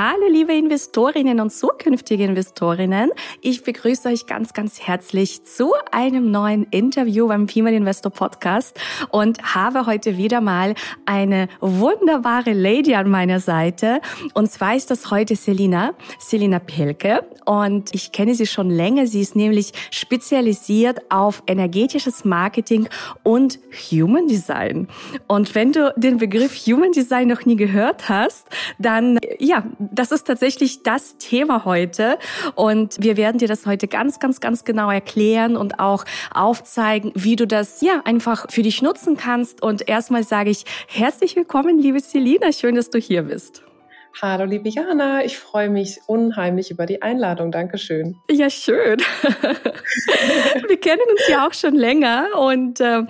Hallo 0.00 0.28
liebe 0.30 0.54
Investorinnen 0.54 1.40
und 1.40 1.50
zukünftige 1.50 2.22
Investorinnen. 2.22 3.10
Ich 3.40 3.64
begrüße 3.64 4.08
euch 4.08 4.26
ganz, 4.26 4.52
ganz 4.52 4.80
herzlich 4.80 5.42
zu 5.42 5.72
einem 5.90 6.30
neuen 6.30 6.68
Interview 6.70 7.26
beim 7.26 7.48
Female 7.48 7.74
Investor 7.74 8.12
Podcast 8.12 8.78
und 9.10 9.56
habe 9.56 9.86
heute 9.86 10.16
wieder 10.16 10.40
mal 10.40 10.76
eine 11.04 11.48
wunderbare 11.58 12.52
Lady 12.52 12.94
an 12.94 13.10
meiner 13.10 13.40
Seite. 13.40 14.00
Und 14.34 14.48
zwar 14.52 14.76
ist 14.76 14.92
das 14.92 15.10
heute 15.10 15.34
Selina, 15.34 15.94
Selina 16.20 16.60
Pelke. 16.60 17.26
Und 17.44 17.92
ich 17.92 18.12
kenne 18.12 18.36
sie 18.36 18.46
schon 18.46 18.70
länger. 18.70 19.08
Sie 19.08 19.20
ist 19.20 19.34
nämlich 19.34 19.72
spezialisiert 19.90 21.10
auf 21.10 21.42
energetisches 21.48 22.24
Marketing 22.24 22.88
und 23.24 23.58
Human 23.90 24.28
Design. 24.28 24.86
Und 25.26 25.56
wenn 25.56 25.72
du 25.72 25.92
den 25.96 26.18
Begriff 26.18 26.54
Human 26.68 26.92
Design 26.92 27.26
noch 27.26 27.44
nie 27.46 27.56
gehört 27.56 28.08
hast, 28.08 28.46
dann 28.78 29.18
ja, 29.40 29.64
das 29.92 30.12
ist 30.12 30.26
tatsächlich 30.26 30.82
das 30.82 31.16
Thema 31.18 31.64
heute. 31.64 32.18
Und 32.54 32.96
wir 33.02 33.16
werden 33.16 33.38
dir 33.38 33.48
das 33.48 33.66
heute 33.66 33.88
ganz, 33.88 34.18
ganz, 34.18 34.40
ganz 34.40 34.64
genau 34.64 34.90
erklären 34.90 35.56
und 35.56 35.78
auch 35.80 36.04
aufzeigen, 36.34 37.12
wie 37.14 37.36
du 37.36 37.46
das 37.46 37.80
ja 37.80 38.02
einfach 38.04 38.46
für 38.50 38.62
dich 38.62 38.82
nutzen 38.82 39.16
kannst. 39.16 39.62
Und 39.62 39.88
erstmal 39.88 40.24
sage 40.24 40.50
ich 40.50 40.64
herzlich 40.88 41.36
willkommen, 41.36 41.78
liebe 41.78 42.00
Selina. 42.00 42.52
Schön, 42.52 42.74
dass 42.74 42.90
du 42.90 42.98
hier 42.98 43.22
bist. 43.22 43.67
Hallo, 44.20 44.44
liebe 44.44 44.68
Jana. 44.68 45.24
Ich 45.24 45.38
freue 45.38 45.70
mich 45.70 46.00
unheimlich 46.06 46.70
über 46.70 46.86
die 46.86 47.02
Einladung. 47.02 47.52
Dankeschön. 47.52 48.16
Ja, 48.30 48.50
schön. 48.50 48.98
Wir 50.68 50.80
kennen 50.80 51.02
uns 51.10 51.28
ja 51.28 51.46
auch 51.46 51.52
schon 51.52 51.74
länger. 51.74 52.26
Und 52.36 52.80
äh, 52.80 53.02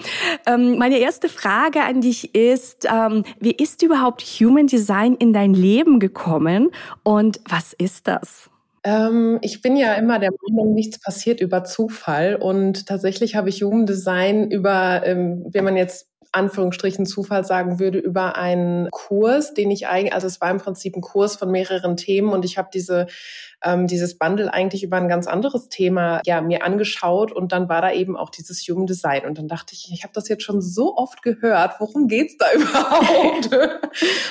ähm, 0.47 0.77
meine 0.79 0.99
erste 0.99 1.29
Frage 1.29 1.83
an 1.83 2.01
dich 2.01 2.35
ist, 2.35 2.87
ähm, 2.91 3.25
wie 3.41 3.53
ist 3.53 3.83
überhaupt 3.83 4.23
Human 4.23 4.67
Design 4.67 5.15
in 5.15 5.33
dein 5.33 5.55
Leben 5.55 5.99
gekommen 5.99 6.71
und 7.05 7.41
was 7.49 7.73
ist 7.73 8.07
das? 8.07 8.51
Ähm, 8.85 9.39
ich 9.43 9.63
bin 9.63 9.77
ja 9.77 9.95
immer 9.95 10.19
der 10.19 10.31
Meinung, 10.47 10.75
nichts 10.75 11.01
passiert 11.01 11.41
über 11.41 11.65
Zufall. 11.65 12.37
Und 12.37 12.87
tatsächlich 12.87 13.35
habe 13.35 13.49
ich 13.49 13.63
Human 13.63 13.87
Design 13.87 14.51
über, 14.51 15.03
ähm, 15.05 15.45
wenn 15.51 15.65
man 15.65 15.77
jetzt 15.77 16.09
Anführungsstrichen 16.33 17.07
Zufall 17.07 17.45
sagen 17.45 17.79
würde, 17.79 17.99
über 17.99 18.37
einen 18.37 18.91
Kurs, 18.91 19.55
den 19.55 19.71
ich 19.71 19.87
eigentlich, 19.87 20.13
also 20.13 20.27
es 20.27 20.41
war 20.41 20.51
im 20.51 20.59
Prinzip 20.59 20.97
ein 20.97 21.01
Kurs 21.01 21.37
von 21.37 21.51
mehreren 21.51 21.97
Themen 21.97 22.31
und 22.31 22.45
ich 22.45 22.59
habe 22.59 22.69
diese 22.73 23.07
ähm, 23.65 23.87
dieses 23.87 24.19
Bundle 24.19 24.53
eigentlich 24.53 24.85
über 24.85 24.97
ein 24.97 25.09
ganz 25.09 25.27
anderes 25.27 25.69
Thema 25.69 26.21
ja 26.25 26.41
mir 26.41 26.65
angeschaut 26.65 27.33
und 27.33 27.53
dann 27.53 27.69
war 27.69 27.83
da 27.83 27.93
eben 27.93 28.17
auch 28.17 28.31
dieses 28.31 28.61
Human 28.69 28.87
Design. 28.87 29.27
Und 29.27 29.39
dann 29.39 29.49
dachte 29.49 29.75
ich, 29.75 29.91
ich 29.93 30.05
habe 30.05 30.13
das 30.15 30.29
jetzt 30.29 30.45
schon 30.45 30.61
so 30.61 30.97
oft 30.97 31.23
gehört, 31.23 31.81
worum 31.81 32.07
geht's 32.07 32.37
da 32.37 32.47
überhaupt? 32.55 33.51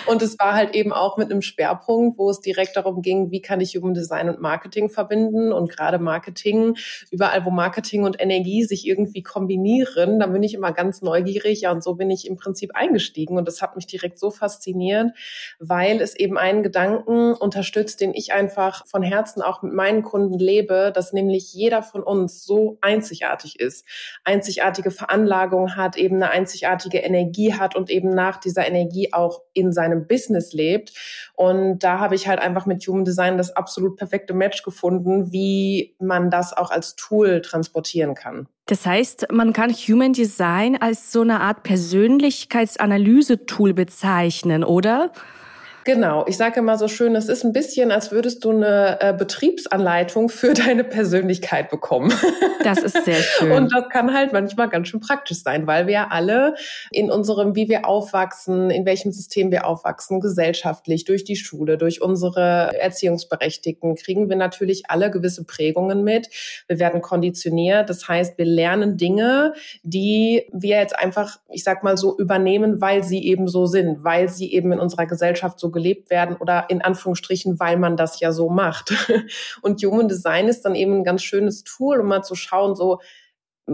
und 0.08 0.22
es 0.22 0.39
war 0.39 0.53
halt 0.53 0.75
eben 0.75 0.94
auch 0.94 1.17
mit 1.17 1.30
einem 1.30 1.42
Schwerpunkt, 1.42 2.17
wo 2.17 2.30
es 2.30 2.39
direkt 2.39 2.78
darum 2.78 3.02
ging, 3.02 3.31
wie 3.31 3.42
kann 3.42 3.59
ich 3.59 3.75
Human 3.75 3.94
Design 3.94 4.30
und 4.30 4.39
Marketing 4.39 4.89
verbinden? 4.89 5.52
Und 5.52 5.69
gerade 5.69 6.00
Marketing, 6.00 6.75
überall 7.12 7.45
wo 7.45 7.50
Marketing 7.50 8.03
und 8.03 8.22
Energie 8.22 8.64
sich 8.64 8.88
irgendwie 8.88 9.23
kombinieren, 9.23 10.19
da 10.19 10.28
bin 10.28 10.44
ich 10.44 10.53
immer 10.53 10.72
ganz 10.72 11.02
neugierig, 11.02 11.62
ja 11.62 11.72
und 11.72 11.84
so 11.84 11.96
bin 11.96 12.09
ich 12.09 12.28
im 12.28 12.38
Prinzip 12.38 12.75
eingestiegen. 12.75 13.38
Und 13.38 13.47
das 13.47 13.62
hat 13.62 13.75
mich 13.75 13.88
direkt 13.88 14.19
so 14.19 14.31
fasziniert, 14.31 15.12
weil 15.59 16.02
es 16.02 16.16
eben 16.16 16.38
einen 16.38 16.63
Gedanken 16.63 17.34
unterstützt, 17.34 18.00
den 18.00 18.13
ich 18.13 18.31
einfach 18.31 18.85
von 18.88 19.03
Herzen 19.03 19.16
Herzen 19.17 19.41
auch 19.41 19.63
mit 19.63 19.73
meinen 19.73 20.03
Kunden 20.03 20.38
lebe, 20.38 20.91
dass 20.94 21.11
nämlich 21.11 21.51
jeder 21.53 21.81
von 21.81 22.03
uns 22.03 22.45
so 22.45 22.78
einzigartig 22.81 23.59
ist, 23.59 23.83
einzigartige 24.23 24.91
Veranlagung 24.91 25.75
hat, 25.75 25.97
eben 25.97 26.17
eine 26.17 26.29
einzigartige 26.29 27.00
Energie 27.00 27.53
hat 27.53 27.75
und 27.75 27.89
eben 27.89 28.13
nach 28.13 28.38
dieser 28.38 28.67
Energie 28.67 29.11
auch 29.13 29.41
in 29.53 29.73
seinem 29.73 30.05
Business 30.07 30.53
lebt. 30.53 30.94
Und 31.33 31.79
da 31.79 31.97
habe 32.00 32.13
ich 32.16 32.28
halt 32.28 32.39
einfach 32.39 32.67
mit 32.67 32.85
Human 32.88 33.05
Design 33.05 33.38
das 33.38 33.55
absolut 33.55 33.95
perfekte 33.97 34.35
Match 34.35 34.61
gefunden, 34.61 35.31
wie 35.31 35.95
man 35.99 36.29
das 36.29 36.55
auch 36.55 36.69
als 36.69 36.95
Tool 36.95 37.41
transportieren 37.41 38.13
kann. 38.13 38.47
Das 38.67 38.85
heißt, 38.85 39.31
man 39.31 39.53
kann 39.53 39.72
Human 39.72 40.13
Design 40.13 40.79
als 40.79 41.11
so 41.11 41.22
eine 41.22 41.39
Art 41.39 41.63
Persönlichkeitsanalyse-Tool 41.63 43.73
bezeichnen, 43.73 44.63
oder? 44.63 45.11
Genau, 45.88 46.25
ich 46.28 46.36
sage 46.36 46.59
immer 46.59 46.78
so 46.78 46.90
schön, 46.90 47.16
es 47.16 47.30
ist 47.30 47.46
ein 47.46 47.53
bisschen, 47.53 47.94
als 47.94 48.12
würdest 48.12 48.44
du 48.44 48.50
eine 48.50 48.98
äh, 49.00 49.14
Betriebsanleitung 49.14 50.28
für 50.28 50.53
deine 50.53 50.84
Persönlichkeit 50.84 51.70
bekommen. 51.70 52.12
Das 52.64 52.80
ist 52.80 53.06
sehr 53.06 53.22
schön. 53.22 53.53
Und 53.53 53.74
das 53.74 53.88
kann 53.88 54.14
halt 54.14 54.34
manchmal 54.34 54.68
ganz 54.68 54.90
schön 54.90 55.00
praktisch 55.00 55.42
sein, 55.42 55.68
weil 55.68 55.88
wir 55.88 56.12
alle 56.12 56.56
in 56.92 57.09
unserem, 57.09 57.56
wie 57.56 57.70
wir 57.70 57.86
aufwachsen, 57.86 58.70
in 58.70 58.86
welchem 58.86 59.14
System 59.14 59.52
wir 59.52 59.66
aufwachsen, 59.66 60.20
gesellschaftlich, 60.20 61.06
durch 61.06 61.24
die 61.24 61.38
Schule, 61.38 61.78
durch 61.78 62.02
unsere 62.02 62.78
Erziehungsberechtigten, 62.78 63.96
kriegen 63.96 64.28
wir 64.28 64.36
natürlich 64.36 64.90
alle 64.90 65.09
gewisse 65.12 65.46
Prägungen 65.46 66.03
mit. 66.03 66.28
Wir 66.68 66.78
werden 66.78 67.02
konditioniert. 67.02 67.90
Das 67.90 68.06
heißt, 68.06 68.38
wir 68.38 68.46
lernen 68.46 68.97
Dinge, 68.97 69.53
die 69.84 70.50
wir 70.52 70.78
jetzt 70.78 71.00
einfach, 71.00 71.38
ich 71.50 71.64
sag 71.64 71.84
mal 71.84 71.96
so, 71.96 72.18
übernehmen, 72.18 72.81
weil 72.81 73.02
sie 73.02 73.26
eben 73.26 73.47
so 73.47 73.66
sind, 73.66 74.03
weil 74.03 74.28
sie 74.28 74.52
eben 74.52 74.74
in 74.74 74.80
unserer 74.80 75.06
Gesellschaft 75.06 75.58
so 75.58 75.72
gelebt 75.78 76.10
werden 76.10 76.36
oder 76.36 76.70
in 76.70 76.82
Anführungsstrichen, 76.82 77.60
weil 77.60 77.78
man 77.78 77.96
das 77.96 78.20
ja 78.20 78.32
so 78.32 78.50
macht. 78.50 78.94
Und 79.62 79.82
Human 79.84 80.08
Design 80.08 80.48
ist 80.48 80.64
dann 80.64 80.76
eben 80.76 80.98
ein 80.98 81.04
ganz 81.04 81.24
schönes 81.24 81.64
Tool, 81.64 82.00
um 82.00 82.08
mal 82.08 82.24
zu 82.24 82.36
schauen, 82.36 82.76
so, 82.76 83.00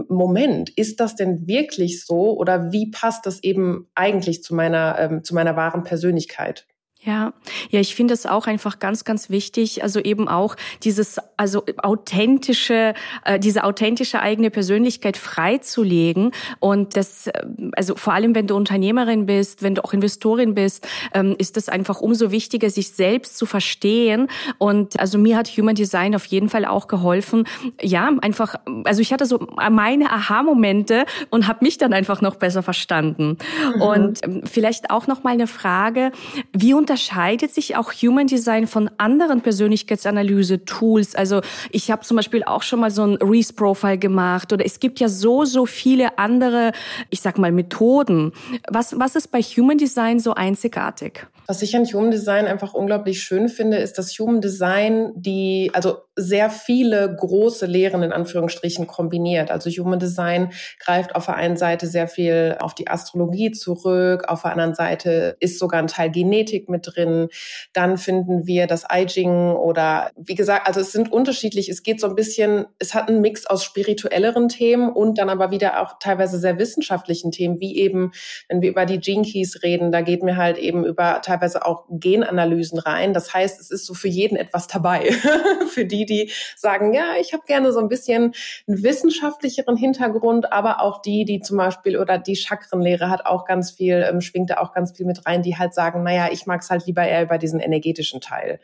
Moment, 0.08 0.70
ist 0.70 0.98
das 0.98 1.14
denn 1.14 1.46
wirklich 1.46 2.04
so 2.04 2.36
oder 2.36 2.72
wie 2.72 2.90
passt 2.90 3.26
das 3.26 3.42
eben 3.42 3.88
eigentlich 3.94 4.42
zu 4.42 4.54
meiner, 4.54 4.98
ähm, 4.98 5.24
zu 5.24 5.34
meiner 5.34 5.56
wahren 5.56 5.84
Persönlichkeit? 5.84 6.66
Ja, 7.04 7.34
ja, 7.68 7.80
ich 7.80 7.94
finde 7.94 8.14
es 8.14 8.24
auch 8.24 8.46
einfach 8.46 8.78
ganz, 8.78 9.04
ganz 9.04 9.28
wichtig. 9.28 9.82
Also 9.82 10.00
eben 10.00 10.26
auch 10.26 10.56
dieses, 10.84 11.18
also 11.36 11.62
authentische, 11.82 12.94
äh, 13.26 13.38
diese 13.38 13.64
authentische 13.64 14.20
eigene 14.20 14.50
Persönlichkeit 14.50 15.18
freizulegen 15.18 16.30
und 16.60 16.96
das, 16.96 17.26
äh, 17.26 17.32
also 17.76 17.94
vor 17.96 18.14
allem 18.14 18.34
wenn 18.34 18.46
du 18.46 18.56
Unternehmerin 18.56 19.26
bist, 19.26 19.62
wenn 19.62 19.74
du 19.74 19.84
auch 19.84 19.92
Investorin 19.92 20.54
bist, 20.54 20.88
ähm, 21.12 21.34
ist 21.36 21.58
es 21.58 21.68
einfach 21.68 22.00
umso 22.00 22.30
wichtiger, 22.30 22.70
sich 22.70 22.92
selbst 22.92 23.36
zu 23.36 23.44
verstehen. 23.44 24.28
Und 24.56 24.98
also 24.98 25.18
mir 25.18 25.36
hat 25.36 25.48
Human 25.48 25.74
Design 25.74 26.14
auf 26.14 26.24
jeden 26.24 26.48
Fall 26.48 26.64
auch 26.64 26.88
geholfen. 26.88 27.46
Ja, 27.82 28.10
einfach, 28.22 28.54
also 28.84 29.02
ich 29.02 29.12
hatte 29.12 29.26
so 29.26 29.46
meine 29.70 30.10
Aha-Momente 30.10 31.04
und 31.28 31.48
habe 31.48 31.58
mich 31.64 31.76
dann 31.76 31.92
einfach 31.92 32.22
noch 32.22 32.36
besser 32.36 32.62
verstanden. 32.62 33.36
Mhm. 33.74 33.82
Und 33.82 34.24
ähm, 34.24 34.42
vielleicht 34.44 34.90
auch 34.90 35.06
noch 35.06 35.22
mal 35.22 35.34
eine 35.34 35.46
Frage: 35.46 36.10
Wie 36.52 36.72
unter 36.72 36.93
unterscheidet 36.94 37.52
sich 37.52 37.74
auch 37.74 37.92
Human 37.92 38.28
Design 38.28 38.68
von 38.68 38.88
anderen 38.98 39.40
Persönlichkeitsanalyse-Tools? 39.40 41.16
Also 41.16 41.40
ich 41.72 41.90
habe 41.90 42.02
zum 42.02 42.16
Beispiel 42.16 42.44
auch 42.44 42.62
schon 42.62 42.78
mal 42.78 42.92
so 42.92 43.02
ein 43.02 43.16
Reese-Profile 43.16 43.98
gemacht 43.98 44.52
oder 44.52 44.64
es 44.64 44.78
gibt 44.78 45.00
ja 45.00 45.08
so, 45.08 45.44
so 45.44 45.66
viele 45.66 46.18
andere, 46.18 46.70
ich 47.10 47.20
sag 47.20 47.36
mal, 47.36 47.50
Methoden. 47.50 48.30
Was, 48.68 48.96
was 48.96 49.16
ist 49.16 49.32
bei 49.32 49.42
Human 49.42 49.76
Design 49.76 50.20
so 50.20 50.34
einzigartig? 50.34 51.26
Was 51.46 51.60
ich 51.60 51.76
an 51.76 51.84
Human 51.84 52.10
Design 52.10 52.46
einfach 52.46 52.72
unglaublich 52.72 53.22
schön 53.22 53.48
finde, 53.48 53.76
ist, 53.76 53.98
dass 53.98 54.18
Human 54.18 54.40
Design 54.40 55.12
die, 55.14 55.70
also 55.74 55.98
sehr 56.16 56.48
viele 56.48 57.14
große 57.14 57.66
Lehren 57.66 58.02
in 58.02 58.12
Anführungsstrichen 58.12 58.86
kombiniert. 58.86 59.50
Also 59.50 59.68
Human 59.70 59.98
Design 59.98 60.52
greift 60.78 61.14
auf 61.14 61.26
der 61.26 61.34
einen 61.36 61.56
Seite 61.56 61.86
sehr 61.86 62.08
viel 62.08 62.56
auf 62.60 62.74
die 62.74 62.88
Astrologie 62.88 63.50
zurück, 63.50 64.24
auf 64.28 64.42
der 64.42 64.52
anderen 64.52 64.74
Seite 64.74 65.36
ist 65.40 65.58
sogar 65.58 65.80
ein 65.80 65.88
Teil 65.88 66.10
Genetik 66.10 66.68
mit 66.68 66.94
drin. 66.94 67.28
Dann 67.72 67.98
finden 67.98 68.46
wir 68.46 68.66
das 68.66 68.84
I 68.92 69.06
Ching 69.06 69.52
oder 69.52 70.10
wie 70.16 70.36
gesagt, 70.36 70.66
also 70.66 70.80
es 70.80 70.92
sind 70.92 71.12
unterschiedlich. 71.12 71.68
Es 71.68 71.82
geht 71.82 72.00
so 72.00 72.06
ein 72.06 72.14
bisschen, 72.14 72.66
es 72.78 72.94
hat 72.94 73.08
einen 73.08 73.20
Mix 73.20 73.46
aus 73.46 73.64
spirituelleren 73.64 74.48
Themen 74.48 74.90
und 74.90 75.18
dann 75.18 75.28
aber 75.28 75.50
wieder 75.50 75.82
auch 75.82 75.98
teilweise 75.98 76.38
sehr 76.38 76.58
wissenschaftlichen 76.58 77.32
Themen, 77.32 77.60
wie 77.60 77.76
eben, 77.76 78.12
wenn 78.48 78.62
wir 78.62 78.70
über 78.70 78.86
die 78.86 79.00
Keys 79.00 79.62
reden, 79.62 79.92
da 79.92 80.00
geht 80.00 80.22
mir 80.22 80.36
halt 80.36 80.58
eben 80.58 80.84
über 80.84 81.20
auch 81.62 81.84
Genanalysen 81.90 82.78
rein. 82.78 83.12
Das 83.12 83.32
heißt, 83.32 83.60
es 83.60 83.70
ist 83.70 83.86
so 83.86 83.94
für 83.94 84.08
jeden 84.08 84.36
etwas 84.36 84.66
dabei. 84.66 85.10
für 85.68 85.84
die, 85.84 86.06
die 86.06 86.30
sagen, 86.56 86.94
ja, 86.94 87.14
ich 87.20 87.32
habe 87.32 87.44
gerne 87.46 87.72
so 87.72 87.80
ein 87.80 87.88
bisschen 87.88 88.34
einen 88.66 88.82
wissenschaftlicheren 88.82 89.76
Hintergrund, 89.76 90.52
aber 90.52 90.80
auch 90.80 91.02
die, 91.02 91.24
die 91.24 91.40
zum 91.40 91.56
Beispiel 91.56 91.98
oder 91.98 92.18
die 92.18 92.36
Chakrenlehre 92.36 93.10
hat 93.10 93.26
auch 93.26 93.44
ganz 93.44 93.70
viel, 93.70 94.06
ähm, 94.08 94.20
schwingt 94.20 94.50
da 94.50 94.58
auch 94.58 94.72
ganz 94.72 94.96
viel 94.96 95.06
mit 95.06 95.26
rein, 95.26 95.42
die 95.42 95.56
halt 95.56 95.74
sagen, 95.74 96.02
naja, 96.02 96.28
ich 96.30 96.46
mag 96.46 96.62
es 96.62 96.70
halt 96.70 96.86
lieber 96.86 97.06
eher 97.06 97.22
über 97.22 97.38
diesen 97.38 97.60
energetischen 97.60 98.20
Teil. 98.20 98.60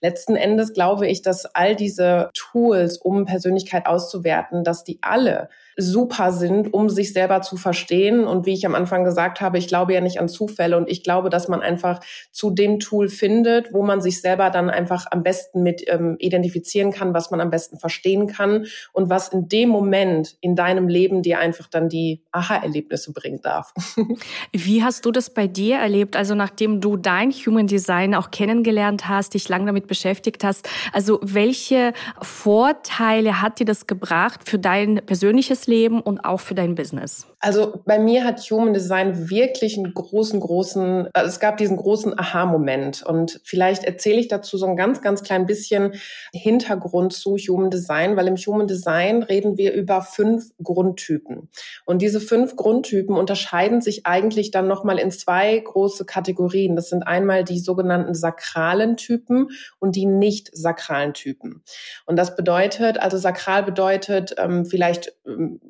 Letzten 0.00 0.36
Endes 0.36 0.72
glaube 0.72 1.06
ich, 1.06 1.22
dass 1.22 1.46
all 1.46 1.76
diese 1.76 2.30
Tools, 2.34 2.98
um 2.98 3.24
Persönlichkeit 3.24 3.86
auszuwerten, 3.86 4.64
dass 4.64 4.84
die 4.84 4.98
alle 5.02 5.48
super 5.76 6.32
sind, 6.32 6.72
um 6.72 6.88
sich 6.88 7.12
selber 7.12 7.42
zu 7.42 7.56
verstehen. 7.56 8.24
Und 8.24 8.46
wie 8.46 8.54
ich 8.54 8.66
am 8.66 8.74
Anfang 8.74 9.04
gesagt 9.04 9.40
habe, 9.40 9.58
ich 9.58 9.68
glaube 9.68 9.92
ja 9.92 10.00
nicht 10.00 10.20
an 10.20 10.28
Zufälle 10.28 10.76
und 10.76 10.88
ich 10.88 11.02
glaube, 11.02 11.28
dass 11.28 11.48
man 11.48 11.60
einfach 11.60 12.00
zu 12.32 12.50
dem 12.50 12.80
Tool 12.80 13.08
findet, 13.08 13.72
wo 13.72 13.82
man 13.82 14.00
sich 14.00 14.20
selber 14.20 14.50
dann 14.50 14.70
einfach 14.70 15.06
am 15.10 15.22
besten 15.22 15.62
mit 15.62 15.84
ähm, 15.86 16.16
identifizieren 16.18 16.92
kann, 16.92 17.12
was 17.12 17.30
man 17.30 17.40
am 17.40 17.50
besten 17.50 17.78
verstehen 17.78 18.26
kann 18.26 18.66
und 18.92 19.10
was 19.10 19.28
in 19.28 19.48
dem 19.48 19.68
Moment 19.68 20.36
in 20.40 20.56
deinem 20.56 20.88
Leben 20.88 21.22
dir 21.22 21.38
einfach 21.38 21.68
dann 21.68 21.88
die 21.88 22.22
Aha-Erlebnisse 22.32 23.12
bringen 23.12 23.40
darf. 23.42 23.74
Wie 24.52 24.82
hast 24.82 25.04
du 25.04 25.12
das 25.12 25.30
bei 25.30 25.46
dir 25.46 25.76
erlebt? 25.76 26.16
Also 26.16 26.34
nachdem 26.34 26.80
du 26.80 26.96
dein 26.96 27.30
Human 27.30 27.66
Design 27.66 28.14
auch 28.14 28.30
kennengelernt 28.30 29.08
hast, 29.08 29.34
dich 29.34 29.48
lange 29.48 29.66
damit 29.66 29.86
beschäftigt 29.86 30.42
hast, 30.42 30.68
also 30.92 31.20
welche 31.22 31.92
Vorteile 32.22 33.42
hat 33.42 33.60
dir 33.60 33.66
das 33.66 33.86
gebracht 33.86 34.48
für 34.48 34.58
dein 34.58 35.02
persönliches 35.04 35.65
Leben 35.66 36.00
und 36.00 36.20
auch 36.20 36.40
für 36.40 36.54
dein 36.54 36.74
Business? 36.74 37.26
Also 37.40 37.80
bei 37.84 37.98
mir 37.98 38.24
hat 38.24 38.40
Human 38.50 38.74
Design 38.74 39.30
wirklich 39.30 39.76
einen 39.76 39.92
großen, 39.92 40.40
großen, 40.40 41.08
also 41.12 41.28
es 41.28 41.40
gab 41.40 41.56
diesen 41.58 41.76
großen 41.76 42.18
Aha-Moment. 42.18 43.02
Und 43.02 43.40
vielleicht 43.44 43.84
erzähle 43.84 44.18
ich 44.18 44.28
dazu 44.28 44.58
so 44.58 44.66
ein 44.66 44.76
ganz, 44.76 45.02
ganz 45.02 45.22
klein 45.22 45.46
bisschen 45.46 45.94
Hintergrund 46.32 47.12
zu 47.12 47.36
Human 47.36 47.70
Design, 47.70 48.16
weil 48.16 48.26
im 48.28 48.36
Human 48.36 48.66
Design 48.66 49.22
reden 49.22 49.56
wir 49.56 49.72
über 49.74 50.02
fünf 50.02 50.50
Grundtypen. 50.62 51.48
Und 51.84 52.02
diese 52.02 52.20
fünf 52.20 52.56
Grundtypen 52.56 53.16
unterscheiden 53.16 53.80
sich 53.80 54.06
eigentlich 54.06 54.50
dann 54.50 54.66
nochmal 54.66 54.98
in 54.98 55.10
zwei 55.10 55.58
große 55.58 56.04
Kategorien. 56.04 56.76
Das 56.76 56.88
sind 56.88 57.02
einmal 57.02 57.44
die 57.44 57.58
sogenannten 57.58 58.14
sakralen 58.14 58.96
Typen 58.96 59.50
und 59.78 59.96
die 59.96 60.06
nicht 60.06 60.50
sakralen 60.56 61.14
Typen. 61.14 61.62
Und 62.06 62.16
das 62.16 62.36
bedeutet, 62.36 62.98
also 62.98 63.18
sakral 63.18 63.62
bedeutet, 63.62 64.34
ähm, 64.38 64.64
vielleicht 64.64 65.12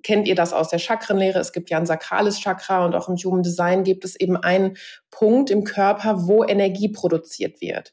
kennt 0.02 0.26
ihr 0.26 0.34
das 0.34 0.52
aus 0.52 0.68
der 0.68 0.78
Chakrenlehre, 0.78 1.38
es 1.38 1.52
gibt 1.52 1.66
gibt 1.66 1.70
ja 1.72 1.78
ein 1.78 1.86
sakrales 1.86 2.38
Chakra 2.38 2.84
und 2.84 2.94
auch 2.94 3.08
im 3.08 3.16
Human 3.16 3.42
Design 3.42 3.82
gibt 3.82 4.04
es 4.04 4.14
eben 4.14 4.36
einen 4.36 4.76
Punkt 5.10 5.50
im 5.50 5.64
Körper, 5.64 6.28
wo 6.28 6.44
Energie 6.44 6.88
produziert 6.88 7.60
wird. 7.60 7.92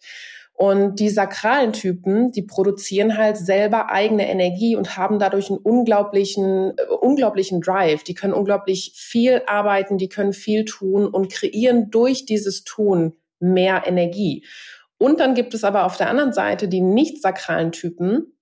Und 0.56 1.00
die 1.00 1.10
sakralen 1.10 1.74
Typen, 1.74 2.32
die 2.32 2.44
produzieren 2.44 3.18
halt 3.18 3.38
selber 3.38 3.90
eigene 3.90 4.30
Energie 4.30 4.76
und 4.76 4.96
haben 4.96 5.18
dadurch 5.18 5.50
einen 5.50 5.58
unglaublichen, 5.58 6.78
äh, 6.78 6.84
unglaublichen 7.02 7.60
Drive. 7.60 8.04
Die 8.04 8.14
können 8.14 8.34
unglaublich 8.34 8.94
viel 8.96 9.42
arbeiten, 9.48 9.98
die 9.98 10.10
können 10.10 10.34
viel 10.34 10.64
tun 10.66 11.08
und 11.08 11.32
kreieren 11.32 11.90
durch 11.90 12.26
dieses 12.26 12.64
Tun 12.64 13.14
mehr 13.40 13.88
Energie. 13.88 14.46
Und 15.00 15.20
dann 15.20 15.34
gibt 15.34 15.56
es 15.56 15.64
aber 15.64 15.86
auf 15.86 15.98
der 15.98 16.10
anderen 16.10 16.34
Seite 16.34 16.68
die 16.68 16.82
nicht 16.82 17.20
sakralen 17.20 17.72
Typen, 17.72 18.38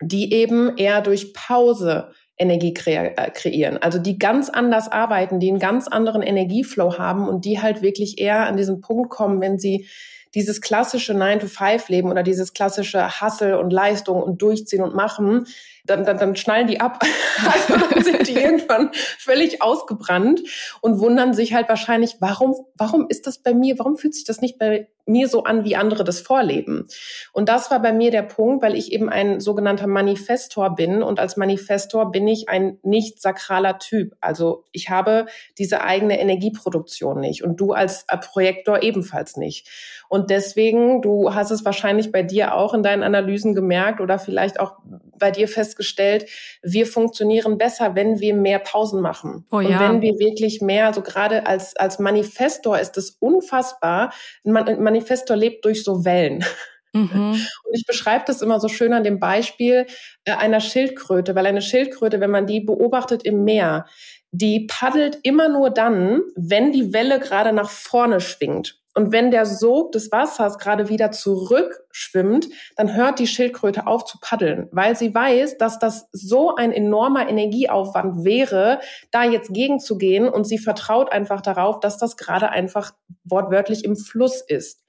die 0.00 0.32
eben 0.32 0.76
eher 0.76 1.00
durch 1.00 1.34
Pause 1.34 2.12
Energie 2.38 2.74
äh, 2.86 3.30
kreieren. 3.30 3.78
Also 3.78 3.98
die 3.98 4.18
ganz 4.18 4.48
anders 4.48 4.90
arbeiten, 4.90 5.40
die 5.40 5.48
einen 5.48 5.58
ganz 5.58 5.88
anderen 5.88 6.22
Energieflow 6.22 6.98
haben 6.98 7.28
und 7.28 7.44
die 7.44 7.60
halt 7.60 7.82
wirklich 7.82 8.18
eher 8.18 8.46
an 8.46 8.56
diesen 8.56 8.80
Punkt 8.80 9.10
kommen, 9.10 9.40
wenn 9.40 9.58
sie 9.58 9.86
dieses 10.34 10.60
klassische 10.60 11.14
9-to-5-Leben 11.14 12.10
oder 12.10 12.22
dieses 12.22 12.52
klassische 12.52 13.20
Hustle 13.20 13.58
und 13.58 13.72
Leistung 13.72 14.22
und 14.22 14.42
Durchziehen 14.42 14.82
und 14.82 14.94
Machen, 14.94 15.46
dann, 15.88 16.04
dann, 16.04 16.18
dann 16.18 16.36
schnallen 16.36 16.66
die 16.66 16.80
ab. 16.80 17.02
also 17.44 17.86
dann 17.88 18.02
sind 18.02 18.28
die 18.28 18.34
irgendwann 18.34 18.90
völlig 19.18 19.62
ausgebrannt 19.62 20.42
und 20.80 21.00
wundern 21.00 21.34
sich 21.34 21.54
halt 21.54 21.68
wahrscheinlich, 21.68 22.16
warum, 22.20 22.54
warum 22.76 23.06
ist 23.08 23.26
das 23.26 23.38
bei 23.38 23.54
mir, 23.54 23.78
warum 23.78 23.96
fühlt 23.96 24.14
sich 24.14 24.24
das 24.24 24.40
nicht 24.40 24.58
bei 24.58 24.88
mir 25.06 25.28
so 25.28 25.44
an, 25.44 25.64
wie 25.64 25.76
andere 25.76 26.04
das 26.04 26.20
vorleben? 26.20 26.86
Und 27.32 27.48
das 27.48 27.70
war 27.70 27.80
bei 27.80 27.92
mir 27.92 28.10
der 28.10 28.22
Punkt, 28.22 28.62
weil 28.62 28.74
ich 28.74 28.92
eben 28.92 29.08
ein 29.08 29.40
sogenannter 29.40 29.86
Manifestor 29.86 30.74
bin 30.74 31.02
und 31.02 31.18
als 31.18 31.36
Manifestor 31.36 32.10
bin 32.10 32.28
ich 32.28 32.48
ein 32.48 32.78
nicht 32.82 33.20
sakraler 33.20 33.78
Typ. 33.78 34.14
Also 34.20 34.64
ich 34.72 34.90
habe 34.90 35.26
diese 35.56 35.82
eigene 35.82 36.20
Energieproduktion 36.20 37.20
nicht 37.20 37.42
und 37.42 37.56
du 37.56 37.72
als 37.72 38.06
Projektor 38.32 38.82
ebenfalls 38.82 39.36
nicht. 39.36 39.68
Und 40.08 40.30
deswegen, 40.30 41.02
du 41.02 41.34
hast 41.34 41.50
es 41.50 41.64
wahrscheinlich 41.64 42.12
bei 42.12 42.22
dir 42.22 42.54
auch 42.54 42.72
in 42.72 42.82
deinen 42.82 43.02
Analysen 43.02 43.54
gemerkt 43.54 44.00
oder 44.00 44.18
vielleicht 44.18 44.58
auch 44.58 44.74
bei 45.18 45.30
dir 45.30 45.48
festgestellt, 45.78 46.26
wir 46.62 46.86
funktionieren 46.86 47.58
besser, 47.58 47.94
wenn 47.94 48.20
wir 48.20 48.34
mehr 48.34 48.58
Pausen 48.58 49.00
machen. 49.00 49.46
Oh 49.50 49.60
ja. 49.60 49.68
Und 49.68 49.80
wenn 49.80 50.02
wir 50.02 50.18
wirklich 50.18 50.60
mehr, 50.60 50.86
also 50.86 51.02
gerade 51.02 51.46
als, 51.46 51.76
als 51.76 51.98
Manifestor 51.98 52.78
ist 52.78 52.96
es 52.98 53.16
unfassbar. 53.20 54.12
Ein 54.44 54.52
Manifestor 54.52 55.36
lebt 55.36 55.64
durch 55.64 55.84
so 55.84 56.04
Wellen. 56.04 56.44
Mhm. 56.92 57.32
Und 57.64 57.74
ich 57.74 57.86
beschreibe 57.86 58.24
das 58.26 58.42
immer 58.42 58.60
so 58.60 58.68
schön 58.68 58.92
an 58.92 59.04
dem 59.04 59.20
Beispiel 59.20 59.86
äh, 60.24 60.32
einer 60.32 60.60
Schildkröte, 60.60 61.34
weil 61.34 61.46
eine 61.46 61.62
Schildkröte, 61.62 62.20
wenn 62.20 62.30
man 62.30 62.46
die 62.46 62.60
beobachtet 62.60 63.24
im 63.24 63.44
Meer, 63.44 63.86
die 64.30 64.66
paddelt 64.66 65.18
immer 65.22 65.48
nur 65.48 65.70
dann, 65.70 66.22
wenn 66.36 66.72
die 66.72 66.92
Welle 66.92 67.18
gerade 67.18 67.52
nach 67.52 67.70
vorne 67.70 68.20
schwingt. 68.20 68.78
Und 68.98 69.12
wenn 69.12 69.30
der 69.30 69.46
Sog 69.46 69.92
des 69.92 70.10
Wassers 70.10 70.58
gerade 70.58 70.88
wieder 70.88 71.12
zurückschwimmt, 71.12 72.48
dann 72.74 72.96
hört 72.96 73.20
die 73.20 73.28
Schildkröte 73.28 73.86
auf 73.86 74.04
zu 74.04 74.18
paddeln, 74.20 74.66
weil 74.72 74.96
sie 74.96 75.14
weiß, 75.14 75.56
dass 75.56 75.78
das 75.78 76.08
so 76.10 76.56
ein 76.56 76.72
enormer 76.72 77.28
Energieaufwand 77.28 78.24
wäre, 78.24 78.80
da 79.12 79.22
jetzt 79.22 79.54
gegenzugehen 79.54 80.28
und 80.28 80.48
sie 80.48 80.58
vertraut 80.58 81.12
einfach 81.12 81.42
darauf, 81.42 81.78
dass 81.78 81.96
das 81.96 82.16
gerade 82.16 82.50
einfach 82.50 82.90
wortwörtlich 83.22 83.84
im 83.84 83.94
Fluss 83.94 84.40
ist. 84.40 84.82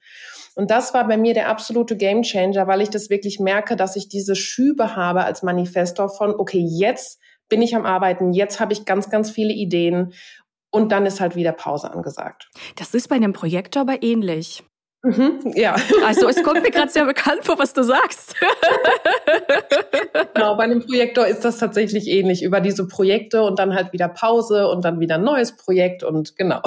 Und 0.56 0.72
das 0.72 0.92
war 0.92 1.06
bei 1.06 1.16
mir 1.16 1.32
der 1.32 1.48
absolute 1.48 1.96
Gamechanger, 1.96 2.66
weil 2.66 2.80
ich 2.80 2.90
das 2.90 3.10
wirklich 3.10 3.38
merke, 3.38 3.76
dass 3.76 3.94
ich 3.94 4.08
diese 4.08 4.34
Schübe 4.34 4.96
habe 4.96 5.22
als 5.22 5.44
Manifestor 5.44 6.08
von, 6.08 6.34
okay, 6.34 6.66
jetzt 6.68 7.20
bin 7.48 7.62
ich 7.62 7.76
am 7.76 7.86
Arbeiten, 7.86 8.32
jetzt 8.32 8.58
habe 8.58 8.72
ich 8.72 8.84
ganz, 8.84 9.08
ganz 9.08 9.30
viele 9.30 9.52
Ideen 9.52 10.14
und 10.70 10.92
dann 10.92 11.06
ist 11.06 11.20
halt 11.20 11.36
wieder 11.36 11.52
Pause 11.52 11.90
angesagt. 11.92 12.48
Das 12.76 12.94
ist 12.94 13.08
bei 13.08 13.16
einem 13.16 13.32
Projektor 13.32 13.82
aber 13.82 14.02
ähnlich. 14.02 14.62
Mhm, 15.02 15.52
ja. 15.54 15.76
Also 16.04 16.28
es 16.28 16.42
kommt 16.42 16.62
mir 16.62 16.70
gerade 16.70 16.90
sehr 16.90 17.06
bekannt 17.06 17.44
vor, 17.44 17.58
was 17.58 17.72
du 17.72 17.82
sagst. 17.82 18.34
genau, 20.34 20.56
bei 20.56 20.64
einem 20.64 20.84
Projektor 20.84 21.26
ist 21.26 21.42
das 21.42 21.56
tatsächlich 21.56 22.06
ähnlich. 22.06 22.42
Über 22.42 22.60
diese 22.60 22.86
Projekte 22.86 23.42
und 23.42 23.58
dann 23.58 23.74
halt 23.74 23.94
wieder 23.94 24.08
Pause 24.08 24.68
und 24.68 24.84
dann 24.84 25.00
wieder 25.00 25.14
ein 25.14 25.24
neues 25.24 25.56
Projekt 25.56 26.02
und 26.02 26.36
genau. 26.36 26.60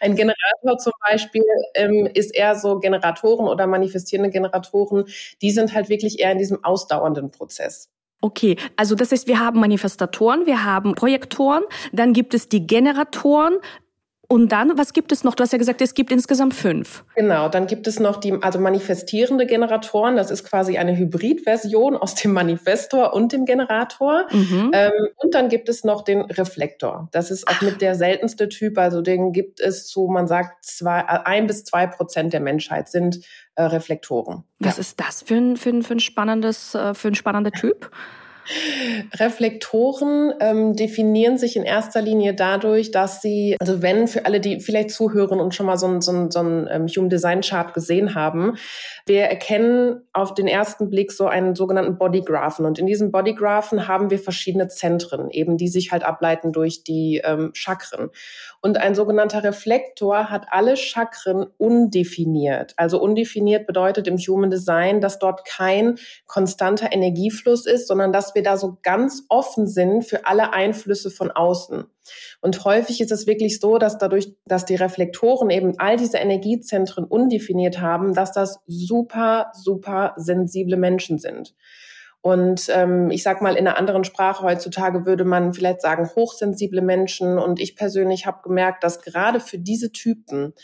Ein 0.00 0.16
Generator 0.16 0.78
zum 0.78 0.92
Beispiel 1.08 1.44
ähm, 1.74 2.08
ist 2.12 2.34
eher 2.34 2.56
so 2.56 2.80
Generatoren 2.80 3.46
oder 3.46 3.68
manifestierende 3.68 4.30
Generatoren, 4.30 5.04
die 5.40 5.52
sind 5.52 5.74
halt 5.74 5.88
wirklich 5.88 6.18
eher 6.18 6.32
in 6.32 6.38
diesem 6.38 6.64
ausdauernden 6.64 7.30
Prozess. 7.30 7.88
Okay, 8.24 8.56
also 8.76 8.94
das 8.94 9.12
heißt, 9.12 9.28
wir 9.28 9.38
haben 9.38 9.60
Manifestatoren, 9.60 10.46
wir 10.46 10.64
haben 10.64 10.94
Projektoren, 10.94 11.62
dann 11.92 12.14
gibt 12.14 12.32
es 12.32 12.48
die 12.48 12.66
Generatoren, 12.66 13.58
und 14.34 14.48
dann, 14.48 14.76
was 14.76 14.92
gibt 14.92 15.12
es 15.12 15.22
noch? 15.22 15.36
Du 15.36 15.44
hast 15.44 15.52
ja 15.52 15.58
gesagt, 15.58 15.80
es 15.80 15.94
gibt 15.94 16.10
insgesamt 16.10 16.54
fünf. 16.54 17.04
Genau, 17.14 17.48
dann 17.48 17.68
gibt 17.68 17.86
es 17.86 18.00
noch 18.00 18.16
die, 18.16 18.32
also 18.42 18.58
manifestierende 18.58 19.46
Generatoren. 19.46 20.16
Das 20.16 20.32
ist 20.32 20.42
quasi 20.42 20.76
eine 20.76 20.96
Hybridversion 20.96 21.96
aus 21.96 22.16
dem 22.16 22.32
Manifestor 22.32 23.14
und 23.14 23.32
dem 23.32 23.44
Generator. 23.44 24.26
Mhm. 24.32 24.72
Ähm, 24.74 24.90
und 25.18 25.34
dann 25.34 25.48
gibt 25.48 25.68
es 25.68 25.84
noch 25.84 26.02
den 26.02 26.22
Reflektor. 26.22 27.08
Das 27.12 27.30
ist 27.30 27.46
auch 27.46 27.60
mit 27.60 27.80
der 27.80 27.94
seltenste 27.94 28.48
Typ. 28.48 28.76
Also 28.76 29.02
den 29.02 29.30
gibt 29.30 29.60
es 29.60 29.86
zu, 29.86 30.08
man 30.08 30.26
sagt, 30.26 30.64
zwei, 30.64 30.98
äh, 30.98 31.20
ein 31.26 31.46
bis 31.46 31.62
zwei 31.62 31.86
Prozent 31.86 32.32
der 32.32 32.40
Menschheit 32.40 32.88
sind 32.88 33.20
äh, 33.54 33.62
Reflektoren. 33.62 34.42
Was 34.58 34.78
ja. 34.78 34.80
ist 34.80 34.98
das 34.98 35.22
für 35.22 35.36
ein, 35.36 35.56
für 35.56 35.70
ein, 35.70 35.84
für 35.84 35.94
ein 35.94 36.00
spannendes, 36.00 36.74
äh, 36.74 36.92
für 36.94 37.06
ein 37.06 37.14
spannender 37.14 37.52
Typ? 37.52 37.88
Reflektoren 39.18 40.34
ähm, 40.40 40.76
definieren 40.76 41.38
sich 41.38 41.56
in 41.56 41.62
erster 41.62 42.02
Linie 42.02 42.34
dadurch, 42.34 42.90
dass 42.90 43.22
sie, 43.22 43.56
also 43.60 43.82
wenn 43.82 44.06
für 44.08 44.26
alle, 44.26 44.40
die 44.40 44.60
vielleicht 44.60 44.90
zuhören 44.90 45.40
und 45.40 45.54
schon 45.54 45.66
mal 45.66 45.78
so 45.78 45.86
ein, 45.86 46.00
so 46.00 46.12
ein, 46.12 46.30
so 46.30 46.40
ein 46.40 46.68
ähm, 46.70 46.86
Human 46.86 47.08
Design 47.08 47.40
Chart 47.40 47.72
gesehen 47.74 48.14
haben, 48.14 48.56
wir 49.06 49.22
erkennen 49.22 50.02
auf 50.12 50.34
den 50.34 50.46
ersten 50.46 50.90
Blick 50.90 51.12
so 51.12 51.26
einen 51.26 51.54
sogenannten 51.54 51.98
Bodygraphen. 51.98 52.66
Und 52.66 52.78
in 52.78 52.86
diesen 52.86 53.12
Bodygraphen 53.12 53.88
haben 53.88 54.10
wir 54.10 54.18
verschiedene 54.18 54.68
Zentren, 54.68 55.30
eben 55.30 55.56
die 55.56 55.68
sich 55.68 55.92
halt 55.92 56.04
ableiten 56.04 56.52
durch 56.52 56.84
die 56.84 57.22
ähm, 57.24 57.50
Chakren. 57.54 58.10
Und 58.60 58.78
ein 58.78 58.94
sogenannter 58.94 59.44
Reflektor 59.44 60.30
hat 60.30 60.46
alle 60.50 60.76
Chakren 60.76 61.46
undefiniert. 61.58 62.72
Also 62.76 63.00
undefiniert 63.00 63.66
bedeutet 63.66 64.08
im 64.08 64.16
Human 64.16 64.50
Design, 64.50 65.00
dass 65.00 65.18
dort 65.18 65.44
kein 65.44 65.98
konstanter 66.26 66.92
Energiefluss 66.92 67.66
ist, 67.66 67.88
sondern 67.88 68.12
dass 68.12 68.33
wir 68.34 68.42
da 68.42 68.56
so 68.56 68.78
ganz 68.82 69.24
offen 69.28 69.66
sind 69.66 70.02
für 70.04 70.26
alle 70.26 70.52
Einflüsse 70.52 71.10
von 71.10 71.30
außen. 71.30 71.84
Und 72.40 72.64
häufig 72.64 73.00
ist 73.00 73.12
es 73.12 73.26
wirklich 73.26 73.60
so, 73.60 73.78
dass 73.78 73.98
dadurch, 73.98 74.34
dass 74.44 74.64
die 74.64 74.76
Reflektoren 74.76 75.50
eben 75.50 75.78
all 75.78 75.96
diese 75.96 76.18
Energiezentren 76.18 77.04
undefiniert 77.04 77.80
haben, 77.80 78.14
dass 78.14 78.32
das 78.32 78.60
super, 78.66 79.50
super 79.54 80.14
sensible 80.16 80.76
Menschen 80.76 81.18
sind. 81.18 81.54
Und 82.26 82.70
ähm, 82.74 83.10
ich 83.10 83.22
sag 83.22 83.42
mal, 83.42 83.54
in 83.54 83.66
einer 83.66 83.76
anderen 83.76 84.02
Sprache 84.02 84.42
heutzutage 84.46 85.04
würde 85.04 85.26
man 85.26 85.52
vielleicht 85.52 85.82
sagen, 85.82 86.08
hochsensible 86.16 86.80
Menschen. 86.80 87.38
Und 87.38 87.60
ich 87.60 87.76
persönlich 87.76 88.24
habe 88.24 88.40
gemerkt, 88.42 88.82
dass 88.82 89.02
gerade 89.02 89.40
für 89.40 89.58
diese 89.58 89.92
Typen 89.92 90.54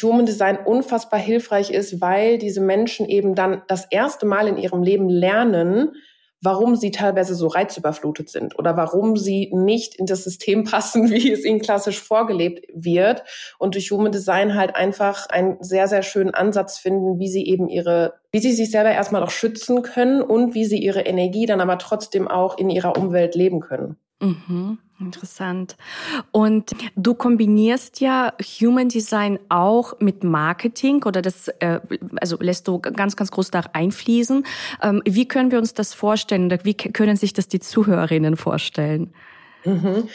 Human 0.00 0.24
Design 0.24 0.56
unfassbar 0.56 1.20
hilfreich 1.20 1.70
ist, 1.70 2.00
weil 2.00 2.38
diese 2.38 2.62
Menschen 2.62 3.06
eben 3.06 3.34
dann 3.34 3.60
das 3.68 3.84
erste 3.90 4.24
Mal 4.24 4.48
in 4.48 4.56
ihrem 4.56 4.82
Leben 4.82 5.10
lernen, 5.10 5.92
warum 6.44 6.76
sie 6.76 6.90
teilweise 6.90 7.34
so 7.34 7.46
reizüberflutet 7.46 8.28
sind 8.28 8.58
oder 8.58 8.76
warum 8.76 9.16
sie 9.16 9.50
nicht 9.52 9.94
in 9.94 10.06
das 10.06 10.24
System 10.24 10.64
passen, 10.64 11.10
wie 11.10 11.32
es 11.32 11.44
ihnen 11.44 11.60
klassisch 11.60 12.00
vorgelebt 12.00 12.66
wird 12.74 13.24
und 13.58 13.74
durch 13.74 13.90
Human 13.90 14.12
Design 14.12 14.54
halt 14.54 14.76
einfach 14.76 15.28
einen 15.28 15.56
sehr, 15.60 15.88
sehr 15.88 16.02
schönen 16.02 16.34
Ansatz 16.34 16.78
finden, 16.78 17.18
wie 17.18 17.28
sie 17.28 17.46
eben 17.46 17.68
ihre, 17.68 18.14
wie 18.30 18.40
sie 18.40 18.52
sich 18.52 18.70
selber 18.70 18.90
erstmal 18.90 19.22
auch 19.22 19.30
schützen 19.30 19.82
können 19.82 20.20
und 20.20 20.54
wie 20.54 20.66
sie 20.66 20.78
ihre 20.78 21.02
Energie 21.02 21.46
dann 21.46 21.60
aber 21.60 21.78
trotzdem 21.78 22.28
auch 22.28 22.58
in 22.58 22.68
ihrer 22.68 22.96
Umwelt 22.96 23.34
leben 23.34 23.60
können. 23.60 23.96
Mhm. 24.20 24.78
Interessant. 25.00 25.76
Und 26.30 26.70
du 26.94 27.14
kombinierst 27.14 28.00
ja 28.00 28.32
Human 28.60 28.88
Design 28.88 29.40
auch 29.48 29.98
mit 29.98 30.22
Marketing 30.22 31.02
oder 31.02 31.20
das, 31.20 31.48
äh, 31.58 31.80
also 32.20 32.36
lässt 32.38 32.68
du 32.68 32.78
ganz, 32.78 33.16
ganz 33.16 33.32
groß 33.32 33.50
da 33.50 33.62
einfließen. 33.72 34.46
Ähm, 34.82 35.02
wie 35.04 35.26
können 35.26 35.50
wir 35.50 35.58
uns 35.58 35.74
das 35.74 35.94
vorstellen 35.94 36.46
oder 36.46 36.64
wie 36.64 36.74
können 36.74 37.16
sich 37.16 37.32
das 37.32 37.48
die 37.48 37.58
Zuhörerinnen 37.58 38.36
vorstellen? 38.36 39.12
Mhm. 39.64 40.08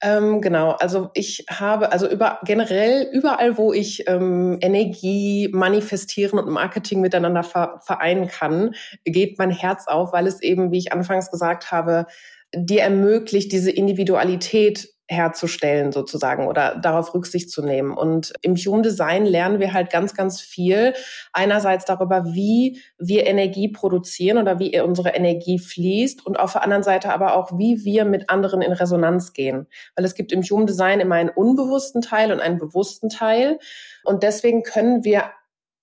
Ähm, 0.00 0.40
genau, 0.40 0.72
also 0.72 1.10
ich 1.14 1.44
habe, 1.50 1.90
also 1.90 2.08
über 2.08 2.38
generell 2.44 3.08
überall, 3.12 3.58
wo 3.58 3.72
ich 3.72 4.06
ähm, 4.06 4.58
Energie, 4.60 5.48
Manifestieren 5.52 6.38
und 6.38 6.48
Marketing 6.48 7.00
miteinander 7.00 7.42
vereinen 7.42 8.28
kann, 8.28 8.74
geht 9.04 9.38
mein 9.38 9.50
Herz 9.50 9.88
auf, 9.88 10.12
weil 10.12 10.28
es 10.28 10.40
eben, 10.40 10.70
wie 10.70 10.78
ich 10.78 10.92
anfangs 10.92 11.32
gesagt 11.32 11.72
habe, 11.72 12.06
dir 12.54 12.82
ermöglicht, 12.82 13.52
diese 13.52 13.70
Individualität 13.70 14.88
herzustellen 15.10 15.90
sozusagen 15.90 16.46
oder 16.46 16.76
darauf 16.76 17.14
Rücksicht 17.14 17.50
zu 17.50 17.62
nehmen. 17.62 17.96
Und 17.96 18.34
im 18.42 18.56
Human 18.56 18.82
Design 18.82 19.24
lernen 19.24 19.58
wir 19.58 19.72
halt 19.72 19.90
ganz, 19.90 20.14
ganz 20.14 20.40
viel. 20.40 20.92
Einerseits 21.32 21.86
darüber, 21.86 22.26
wie 22.26 22.82
wir 22.98 23.26
Energie 23.26 23.68
produzieren 23.68 24.36
oder 24.36 24.58
wie 24.58 24.78
unsere 24.80 25.10
Energie 25.10 25.58
fließt 25.58 26.26
und 26.26 26.38
auf 26.38 26.52
der 26.52 26.62
anderen 26.62 26.82
Seite 26.82 27.12
aber 27.12 27.36
auch, 27.36 27.58
wie 27.58 27.84
wir 27.84 28.04
mit 28.04 28.28
anderen 28.28 28.60
in 28.60 28.72
Resonanz 28.72 29.32
gehen. 29.32 29.66
Weil 29.96 30.04
es 30.04 30.14
gibt 30.14 30.30
im 30.30 30.42
Human 30.42 30.66
Design 30.66 31.00
immer 31.00 31.14
einen 31.14 31.30
unbewussten 31.30 32.02
Teil 32.02 32.30
und 32.30 32.40
einen 32.40 32.58
bewussten 32.58 33.08
Teil. 33.08 33.58
Und 34.04 34.22
deswegen 34.22 34.62
können 34.62 35.04
wir 35.04 35.24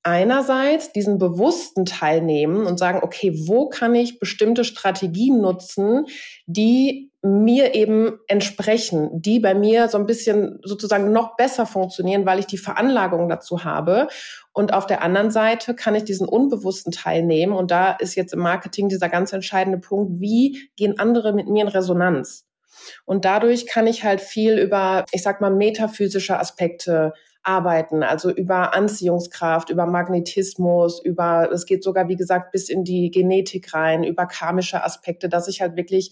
einerseits 0.06 0.92
diesen 0.92 1.18
bewussten 1.18 1.84
Teil 1.84 2.22
nehmen 2.22 2.68
und 2.68 2.78
sagen, 2.78 3.00
okay, 3.02 3.34
wo 3.48 3.68
kann 3.70 3.96
ich 3.96 4.20
bestimmte 4.20 4.64
Strategien 4.64 5.42
nutzen, 5.42 6.06
die 6.46 7.12
mir 7.24 7.74
eben 7.74 8.20
entsprechen, 8.28 9.10
die 9.20 9.40
bei 9.40 9.56
mir 9.56 9.90
so 9.90 9.98
ein 9.98 10.06
bisschen 10.06 10.60
sozusagen 10.64 11.12
noch 11.12 11.36
besser 11.38 11.66
funktionieren, 11.66 12.28
weil 12.28 12.38
ich 12.38 12.46
die 12.46 12.60
Veranlagung 12.60 13.28
dazu 13.30 13.64
habe. 13.64 14.08
Und 14.54 14.74
auf 14.74 14.86
der 14.86 15.02
anderen 15.02 15.32
Seite 15.32 15.74
kann 15.74 15.96
ich 15.96 16.04
diesen 16.04 16.30
unbewussten 16.30 16.92
Teil 16.92 17.24
nehmen. 17.24 17.54
Und 17.54 17.72
da 17.72 17.94
ist 17.94 18.14
jetzt 18.14 18.34
im 18.34 18.42
Marketing 18.42 18.90
dieser 18.90 19.10
ganz 19.10 19.34
entscheidende 19.34 19.80
Punkt, 19.80 20.22
wie 20.22 20.70
gehen 20.76 21.00
andere 21.00 21.34
mit 21.34 21.48
mir 21.48 21.64
in 21.64 21.68
Resonanz? 21.68 22.46
Und 23.06 23.26
dadurch 23.26 23.66
kann 23.66 23.88
ich 23.88 24.04
halt 24.04 24.22
viel 24.22 24.60
über, 24.60 25.06
ich 25.12 25.24
sag 25.24 25.42
mal, 25.42 25.50
metaphysische 25.50 26.40
Aspekte 26.40 27.14
arbeiten, 27.46 28.04
also 28.04 28.30
über 28.30 28.74
Anziehungskraft, 28.74 29.70
über 29.70 29.86
Magnetismus, 29.86 31.04
über, 31.04 31.50
es 31.52 31.66
geht 31.66 31.84
sogar, 31.84 32.08
wie 32.08 32.16
gesagt, 32.16 32.52
bis 32.52 32.70
in 32.70 32.84
die 32.84 33.12
Genetik 33.12 33.74
rein, 33.74 34.04
über 34.04 34.26
karmische 34.26 34.84
Aspekte, 34.84 35.30
dass 35.30 35.48
ich 35.48 35.62
halt 35.62 35.76
wirklich 35.76 36.12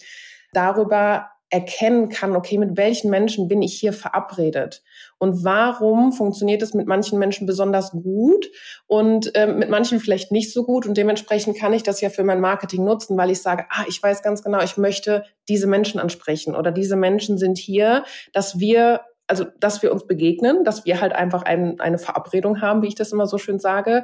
darüber 0.53 1.29
erkennen 1.53 2.09
kann, 2.09 2.35
okay, 2.35 2.57
mit 2.57 2.77
welchen 2.77 3.11
Menschen 3.11 3.47
bin 3.47 3.61
ich 3.61 3.79
hier 3.79 3.93
verabredet? 3.93 4.81
Und 5.19 5.43
warum 5.43 6.11
funktioniert 6.11 6.63
es 6.63 6.73
mit 6.73 6.87
manchen 6.87 7.19
Menschen 7.19 7.45
besonders 7.45 7.91
gut 7.91 8.49
und 8.87 9.35
äh, 9.35 9.45
mit 9.45 9.69
manchen 9.69 9.99
vielleicht 9.99 10.31
nicht 10.31 10.51
so 10.51 10.63
gut? 10.65 10.87
Und 10.87 10.97
dementsprechend 10.97 11.55
kann 11.55 11.71
ich 11.71 11.83
das 11.83 12.01
ja 12.01 12.09
für 12.09 12.23
mein 12.23 12.41
Marketing 12.41 12.83
nutzen, 12.83 13.17
weil 13.17 13.29
ich 13.29 13.43
sage, 13.43 13.65
ah, 13.69 13.85
ich 13.87 14.01
weiß 14.01 14.23
ganz 14.23 14.41
genau, 14.41 14.63
ich 14.63 14.77
möchte 14.77 15.25
diese 15.47 15.67
Menschen 15.67 15.99
ansprechen 15.99 16.55
oder 16.55 16.71
diese 16.71 16.95
Menschen 16.95 17.37
sind 17.37 17.59
hier, 17.59 18.03
dass 18.33 18.57
wir 18.57 19.01
also 19.33 19.45
dass 19.59 19.81
wir 19.81 19.91
uns 19.91 20.05
begegnen, 20.05 20.63
dass 20.63 20.85
wir 20.85 21.01
halt 21.01 21.11
einfach 21.13 21.41
ein, 21.41 21.79
eine 21.79 21.97
Verabredung 21.97 22.61
haben, 22.61 22.83
wie 22.83 22.87
ich 22.87 22.93
das 22.93 23.11
immer 23.11 23.25
so 23.25 23.39
schön 23.39 23.57
sage. 23.57 24.03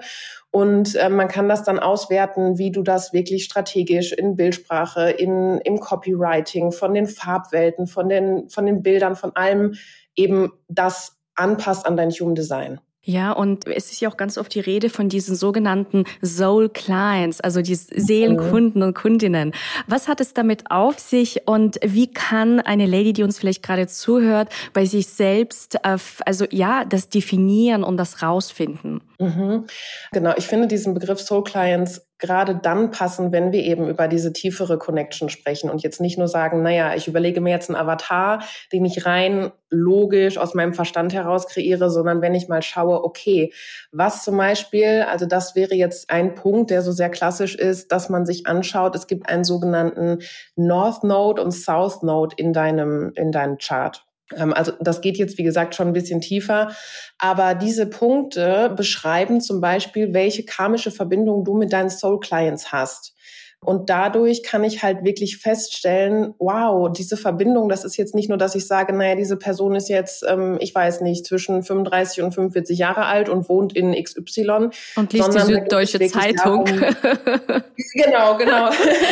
Und 0.49 0.95
äh, 0.95 1.07
man 1.09 1.27
kann 1.27 1.47
das 1.47 1.63
dann 1.63 1.77
auswerten, 1.77 2.57
wie 2.57 2.71
du 2.71 2.81
das 2.81 3.13
wirklich 3.13 3.43
strategisch 3.43 4.11
in 4.11 4.35
Bildsprache, 4.35 5.11
in, 5.11 5.59
im 5.59 5.79
Copywriting, 5.79 6.71
von 6.71 6.95
den 6.95 7.05
Farbwelten, 7.05 7.85
von 7.85 8.09
den, 8.09 8.49
von 8.49 8.65
den 8.65 8.81
Bildern, 8.81 9.15
von 9.15 9.35
allem 9.35 9.75
eben 10.15 10.51
das 10.67 11.19
anpasst 11.35 11.85
an 11.85 11.95
dein 11.95 12.09
Human 12.09 12.33
Design. 12.33 12.81
Ja, 13.01 13.31
und 13.31 13.65
es 13.67 13.91
ist 13.91 14.01
ja 14.01 14.09
auch 14.09 14.17
ganz 14.17 14.37
oft 14.37 14.53
die 14.53 14.59
Rede 14.59 14.89
von 14.89 15.07
diesen 15.07 15.35
sogenannten 15.35 16.03
Soul 16.23 16.69
Clients, 16.69 17.39
also 17.39 17.61
die 17.61 17.75
Seelenkunden 17.75 18.83
und 18.83 18.93
Kundinnen. 18.93 19.53
Was 19.87 20.07
hat 20.07 20.19
es 20.19 20.33
damit 20.33 20.69
auf 20.69 20.99
sich 20.99 21.47
und 21.47 21.79
wie 21.81 22.11
kann 22.11 22.59
eine 22.59 22.85
Lady, 22.85 23.13
die 23.13 23.23
uns 23.23 23.39
vielleicht 23.39 23.63
gerade 23.63 23.87
zuhört, 23.87 24.49
bei 24.73 24.85
sich 24.85 25.07
selbst, 25.07 25.75
äh, 25.83 25.97
also 26.25 26.45
ja, 26.51 26.83
das 26.83 27.09
definieren 27.09 27.83
und 27.83 27.97
das 27.97 28.21
rausfinden? 28.21 29.01
Mhm. 29.17 29.65
Genau, 30.11 30.33
ich 30.35 30.47
finde 30.47 30.67
diesen 30.67 30.93
Begriff 30.93 31.21
Soul 31.21 31.43
Clients 31.43 32.08
gerade 32.19 32.55
dann 32.55 32.91
passen, 32.91 33.31
wenn 33.31 33.51
wir 33.51 33.63
eben 33.63 33.87
über 33.87 34.07
diese 34.07 34.33
tiefere 34.33 34.77
Connection 34.77 35.29
sprechen 35.29 35.69
und 35.69 35.81
jetzt 35.81 36.01
nicht 36.01 36.17
nur 36.17 36.27
sagen, 36.27 36.61
naja, 36.61 36.93
ich 36.95 37.07
überlege 37.07 37.41
mir 37.41 37.51
jetzt 37.51 37.69
einen 37.69 37.77
Avatar, 37.77 38.43
den 38.71 38.85
ich 38.85 39.05
rein 39.05 39.51
logisch 39.69 40.37
aus 40.37 40.53
meinem 40.53 40.73
Verstand 40.73 41.13
heraus 41.13 41.47
kreiere, 41.47 41.89
sondern 41.89 42.21
wenn 42.21 42.35
ich 42.35 42.49
mal 42.49 42.61
schaue, 42.61 43.03
okay, 43.03 43.53
was 43.91 44.23
zum 44.23 44.37
Beispiel, 44.37 45.05
also 45.09 45.25
das 45.25 45.55
wäre 45.55 45.75
jetzt 45.75 46.09
ein 46.09 46.35
Punkt, 46.35 46.69
der 46.71 46.81
so 46.81 46.91
sehr 46.91 47.09
klassisch 47.09 47.55
ist, 47.55 47.91
dass 47.91 48.09
man 48.09 48.25
sich 48.25 48.47
anschaut, 48.47 48.95
es 48.95 49.07
gibt 49.07 49.29
einen 49.29 49.43
sogenannten 49.43 50.19
North 50.55 51.03
Node 51.03 51.41
und 51.41 51.51
South 51.51 52.03
Node 52.03 52.35
in 52.37 52.53
deinem, 52.53 53.13
in 53.15 53.31
deinem 53.31 53.57
Chart. 53.57 54.08
Ähm, 54.35 54.53
also 54.53 54.73
das 54.79 55.01
geht 55.01 55.17
jetzt, 55.17 55.37
wie 55.37 55.43
gesagt, 55.43 55.75
schon 55.75 55.87
ein 55.87 55.93
bisschen 55.93 56.21
tiefer. 56.21 56.71
Aber 57.17 57.55
diese 57.55 57.85
Punkte 57.87 58.73
beschreiben 58.75 59.41
zum 59.41 59.61
Beispiel, 59.61 60.13
welche 60.13 60.45
karmische 60.45 60.91
Verbindung 60.91 61.43
du 61.43 61.55
mit 61.55 61.73
deinen 61.73 61.89
Soul 61.89 62.19
Clients 62.19 62.71
hast. 62.71 63.15
Und 63.61 63.89
dadurch 63.89 64.41
kann 64.41 64.63
ich 64.63 64.83
halt 64.83 65.03
wirklich 65.03 65.37
feststellen, 65.37 66.33
wow, 66.39 66.89
diese 66.89 67.17
Verbindung, 67.17 67.67
das 67.67 67.83
ist 67.83 67.97
jetzt 67.97 68.15
nicht 68.15 68.29
nur, 68.29 68.37
dass 68.37 68.55
ich 68.55 68.65
sage, 68.65 68.93
naja, 68.93 69.15
diese 69.15 69.35
Person 69.35 69.75
ist 69.75 69.89
jetzt, 69.89 70.23
ähm, 70.25 70.57
ich 70.61 70.73
weiß 70.73 71.01
nicht, 71.01 71.25
zwischen 71.25 71.61
35 71.61 72.23
und 72.23 72.33
45 72.33 72.79
Jahre 72.79 73.05
alt 73.05 73.27
und 73.27 73.49
wohnt 73.49 73.75
in 73.75 74.01
XY. 74.01 74.69
Und 74.95 75.11
liest 75.11 75.33
die 75.33 75.39
Süddeutsche 75.41 75.99
Zeitung. 76.07 76.65
Darum, 76.65 76.65
genau, 77.93 78.37
genau. 78.37 78.69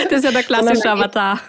Das 0.09 0.19
ist 0.19 0.24
ja 0.24 0.31
der 0.31 0.43
klassische 0.43 0.89
Avatar. 0.91 1.41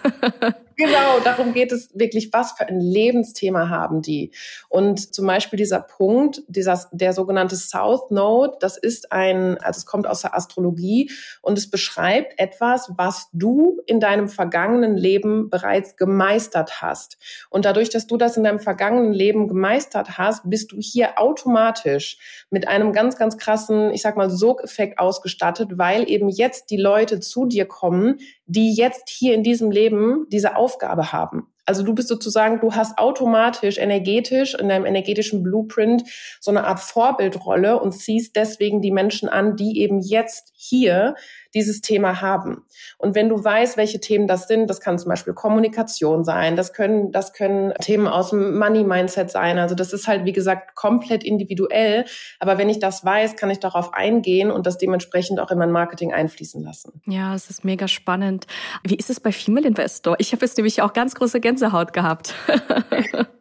Genau, 0.79 1.19
darum 1.25 1.51
geht 1.51 1.73
es 1.73 1.89
wirklich, 1.93 2.31
was 2.31 2.53
für 2.53 2.65
ein 2.65 2.79
Lebensthema 2.79 3.67
haben 3.67 4.01
die. 4.01 4.31
Und 4.69 5.13
zum 5.13 5.27
Beispiel 5.27 5.57
dieser 5.57 5.81
Punkt, 5.81 6.41
dieser, 6.47 6.87
der 6.93 7.11
sogenannte 7.11 7.57
South 7.57 8.11
Node, 8.11 8.55
das 8.61 8.77
ist 8.77 9.11
ein, 9.11 9.57
also 9.57 9.79
es 9.79 9.85
kommt 9.85 10.07
aus 10.07 10.21
der 10.21 10.33
Astrologie 10.33 11.11
und 11.41 11.57
es 11.57 11.69
beschreibt 11.69 12.39
etwas, 12.39 12.93
was 12.95 13.27
du 13.33 13.81
in 13.87 13.99
deinem 13.99 14.29
vergangenen 14.29 14.95
Leben 14.95 15.49
bereits 15.49 15.97
gemeistert 15.97 16.81
hast. 16.81 17.17
Und 17.49 17.65
dadurch, 17.65 17.89
dass 17.89 18.07
du 18.07 18.15
das 18.15 18.37
in 18.37 18.45
deinem 18.45 18.59
vergangenen 18.59 19.11
Leben 19.11 19.49
gemeistert 19.49 20.17
hast, 20.17 20.49
bist 20.49 20.71
du 20.71 20.77
hier 20.79 21.19
automatisch 21.19 22.45
mit 22.51 22.69
einem 22.69 22.93
ganz, 22.93 23.17
ganz 23.17 23.37
krassen, 23.37 23.91
ich 23.91 24.01
sag 24.01 24.15
mal, 24.15 24.29
Sogeffekt 24.29 24.97
ausgestattet, 24.97 25.71
weil 25.77 26.09
eben 26.09 26.29
jetzt 26.29 26.69
die 26.69 26.77
Leute 26.77 27.19
zu 27.19 27.47
dir 27.47 27.65
kommen, 27.65 28.19
die 28.49 28.73
jetzt 28.73 29.09
hier 29.09 29.35
in 29.35 29.43
diesem 29.43 29.69
Leben 29.69 30.25
diese 30.29 30.55
Aufgabe 30.55 31.13
haben. 31.13 31.47
Also 31.69 31.83
du 31.83 31.93
bist 31.93 32.07
sozusagen, 32.07 32.61
du 32.61 32.73
hast 32.73 32.97
automatisch 32.97 33.77
energetisch 33.77 34.55
in 34.55 34.69
deinem 34.69 34.87
energetischen 34.87 35.43
Blueprint 35.43 36.01
so 36.39 36.49
eine 36.49 36.63
Art 36.63 36.79
Vorbildrolle 36.79 37.79
und 37.79 37.91
ziehst 37.91 38.35
deswegen 38.35 38.81
die 38.81 38.89
Menschen 38.89 39.29
an, 39.29 39.55
die 39.55 39.79
eben 39.79 39.99
jetzt 39.99 40.51
hier 40.55 41.13
dieses 41.53 41.81
Thema 41.81 42.21
haben. 42.21 42.65
Und 42.97 43.15
wenn 43.15 43.29
du 43.29 43.43
weißt, 43.43 43.77
welche 43.77 43.99
Themen 43.99 44.27
das 44.27 44.47
sind, 44.47 44.69
das 44.69 44.81
kann 44.81 44.99
zum 44.99 45.09
Beispiel 45.09 45.33
Kommunikation 45.33 46.23
sein, 46.23 46.55
das 46.55 46.73
können, 46.73 47.11
das 47.11 47.33
können 47.33 47.73
Themen 47.81 48.07
aus 48.07 48.29
dem 48.29 48.57
Money-Mindset 48.57 49.31
sein. 49.31 49.57
Also 49.57 49.73
das 49.73 49.93
ist 49.93 50.07
halt, 50.07 50.25
wie 50.25 50.31
gesagt, 50.31 50.75
komplett 50.75 51.23
individuell. 51.23 52.05
Aber 52.39 52.57
wenn 52.57 52.69
ich 52.69 52.79
das 52.79 53.03
weiß, 53.03 53.35
kann 53.35 53.49
ich 53.49 53.59
darauf 53.59 53.93
eingehen 53.93 54.51
und 54.51 54.67
das 54.67 54.77
dementsprechend 54.77 55.39
auch 55.39 55.51
in 55.51 55.57
mein 55.57 55.71
Marketing 55.71 56.13
einfließen 56.13 56.63
lassen. 56.63 57.01
Ja, 57.07 57.33
es 57.33 57.49
ist 57.49 57.63
mega 57.63 57.87
spannend. 57.87 58.45
Wie 58.83 58.95
ist 58.95 59.09
es 59.09 59.19
bei 59.19 59.31
Female 59.31 59.67
Investor? 59.67 60.15
Ich 60.19 60.31
habe 60.33 60.45
jetzt 60.45 60.57
nämlich 60.57 60.81
auch 60.81 60.93
ganz 60.93 61.15
große 61.15 61.39
Gänsehaut 61.59 61.91
gehabt. 61.91 62.33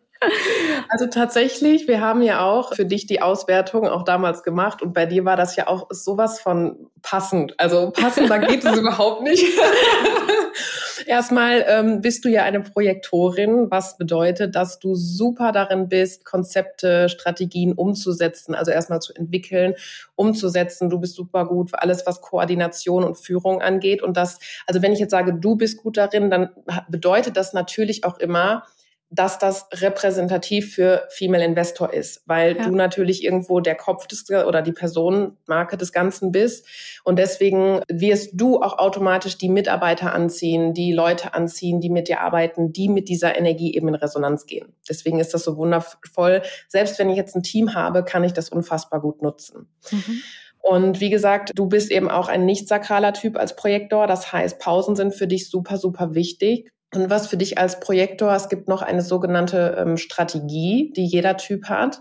Also 0.88 1.06
tatsächlich, 1.06 1.86
wir 1.86 2.00
haben 2.00 2.22
ja 2.22 2.40
auch 2.40 2.74
für 2.74 2.84
dich 2.84 3.06
die 3.06 3.22
Auswertung 3.22 3.86
auch 3.86 4.04
damals 4.04 4.42
gemacht 4.42 4.82
und 4.82 4.92
bei 4.92 5.06
dir 5.06 5.24
war 5.24 5.36
das 5.36 5.54
ja 5.56 5.68
auch 5.68 5.86
sowas 5.90 6.40
von 6.40 6.90
passend. 7.02 7.54
Also 7.58 7.90
passender 7.90 8.38
geht 8.46 8.64
es 8.64 8.76
überhaupt 8.76 9.22
nicht. 9.22 9.44
Erstmal 11.06 11.64
ähm, 11.68 12.00
bist 12.00 12.24
du 12.24 12.28
ja 12.28 12.42
eine 12.42 12.60
Projektorin, 12.60 13.70
was 13.70 13.96
bedeutet, 13.96 14.54
dass 14.54 14.78
du 14.78 14.94
super 14.94 15.52
darin 15.52 15.88
bist, 15.88 16.24
Konzepte, 16.24 17.08
Strategien 17.08 17.72
umzusetzen, 17.72 18.54
also 18.54 18.70
erstmal 18.70 19.00
zu 19.00 19.14
entwickeln, 19.14 19.74
umzusetzen. 20.16 20.90
Du 20.90 20.98
bist 20.98 21.14
super 21.14 21.46
gut 21.46 21.70
für 21.70 21.80
alles, 21.80 22.04
was 22.04 22.20
Koordination 22.20 23.04
und 23.04 23.16
Führung 23.16 23.62
angeht. 23.62 24.02
Und 24.02 24.16
das, 24.16 24.38
also 24.66 24.82
wenn 24.82 24.92
ich 24.92 24.98
jetzt 24.98 25.12
sage, 25.12 25.32
du 25.32 25.56
bist 25.56 25.82
gut 25.82 25.96
darin, 25.96 26.28
dann 26.28 26.50
bedeutet 26.88 27.36
das 27.36 27.52
natürlich 27.54 28.04
auch 28.04 28.18
immer, 28.18 28.64
dass 29.10 29.38
das 29.38 29.66
repräsentativ 29.72 30.74
für 30.74 31.06
Female 31.08 31.44
Investor 31.44 31.92
ist, 31.92 32.22
weil 32.26 32.56
ja. 32.56 32.64
du 32.64 32.74
natürlich 32.74 33.24
irgendwo 33.24 33.60
der 33.60 33.74
Kopf 33.74 34.06
des 34.06 34.28
oder 34.30 34.60
die 34.60 34.72
Personenmarke 34.72 35.78
des 35.78 35.92
Ganzen 35.92 36.30
bist 36.30 36.66
und 37.04 37.18
deswegen 37.18 37.80
wirst 37.88 38.32
du 38.34 38.60
auch 38.60 38.78
automatisch 38.78 39.38
die 39.38 39.48
Mitarbeiter 39.48 40.12
anziehen, 40.12 40.74
die 40.74 40.92
Leute 40.92 41.32
anziehen, 41.32 41.80
die 41.80 41.88
mit 41.88 42.08
dir 42.08 42.20
arbeiten, 42.20 42.72
die 42.72 42.88
mit 42.88 43.08
dieser 43.08 43.36
Energie 43.36 43.74
eben 43.74 43.88
in 43.88 43.94
Resonanz 43.94 44.44
gehen. 44.44 44.74
Deswegen 44.88 45.18
ist 45.20 45.32
das 45.32 45.44
so 45.44 45.56
wundervoll. 45.56 46.42
Selbst 46.68 46.98
wenn 46.98 47.08
ich 47.08 47.16
jetzt 47.16 47.34
ein 47.34 47.42
Team 47.42 47.74
habe, 47.74 48.04
kann 48.04 48.24
ich 48.24 48.34
das 48.34 48.50
unfassbar 48.50 49.00
gut 49.00 49.22
nutzen. 49.22 49.68
Mhm. 49.90 50.22
Und 50.60 51.00
wie 51.00 51.08
gesagt, 51.08 51.52
du 51.54 51.66
bist 51.66 51.90
eben 51.90 52.10
auch 52.10 52.28
ein 52.28 52.44
nicht 52.44 52.68
sakraler 52.68 53.14
Typ 53.14 53.38
als 53.38 53.56
Projektor. 53.56 54.06
Das 54.06 54.32
heißt, 54.32 54.58
Pausen 54.58 54.96
sind 54.96 55.14
für 55.14 55.26
dich 55.26 55.48
super, 55.48 55.78
super 55.78 56.14
wichtig. 56.14 56.70
Und 56.94 57.10
was 57.10 57.26
für 57.26 57.36
dich 57.36 57.58
als 57.58 57.80
Projektor, 57.80 58.34
es 58.34 58.48
gibt 58.48 58.66
noch 58.66 58.80
eine 58.80 59.02
sogenannte 59.02 59.76
ähm, 59.78 59.96
Strategie, 59.98 60.92
die 60.96 61.04
jeder 61.04 61.36
Typ 61.36 61.68
hat. 61.68 62.00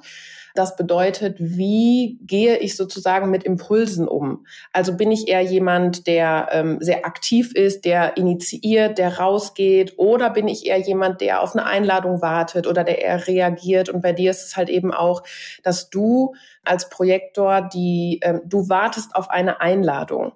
Das 0.55 0.75
bedeutet, 0.75 1.35
wie 1.39 2.17
gehe 2.21 2.57
ich 2.57 2.75
sozusagen 2.75 3.29
mit 3.29 3.43
Impulsen 3.43 4.07
um? 4.07 4.47
Also 4.73 4.97
bin 4.97 5.11
ich 5.11 5.27
eher 5.27 5.41
jemand, 5.41 6.07
der 6.07 6.47
ähm, 6.51 6.77
sehr 6.79 7.05
aktiv 7.05 7.53
ist, 7.53 7.85
der 7.85 8.17
initiiert, 8.17 8.97
der 8.97 9.19
rausgeht, 9.19 9.93
oder 9.97 10.31
bin 10.31 10.47
ich 10.47 10.65
eher 10.65 10.79
jemand, 10.79 11.21
der 11.21 11.43
auf 11.43 11.53
eine 11.53 11.67
Einladung 11.67 12.23
wartet 12.23 12.65
oder 12.65 12.83
der 12.83 13.03
eher 13.03 13.27
reagiert? 13.27 13.89
Und 13.89 14.01
bei 14.01 14.13
dir 14.13 14.31
ist 14.31 14.47
es 14.47 14.57
halt 14.57 14.69
eben 14.69 14.91
auch, 14.91 15.21
dass 15.61 15.91
du 15.91 16.33
als 16.63 16.89
Projektor 16.89 17.61
die, 17.61 18.19
ähm, 18.23 18.41
du 18.45 18.67
wartest 18.67 19.15
auf 19.15 19.29
eine 19.29 19.61
Einladung 19.61 20.31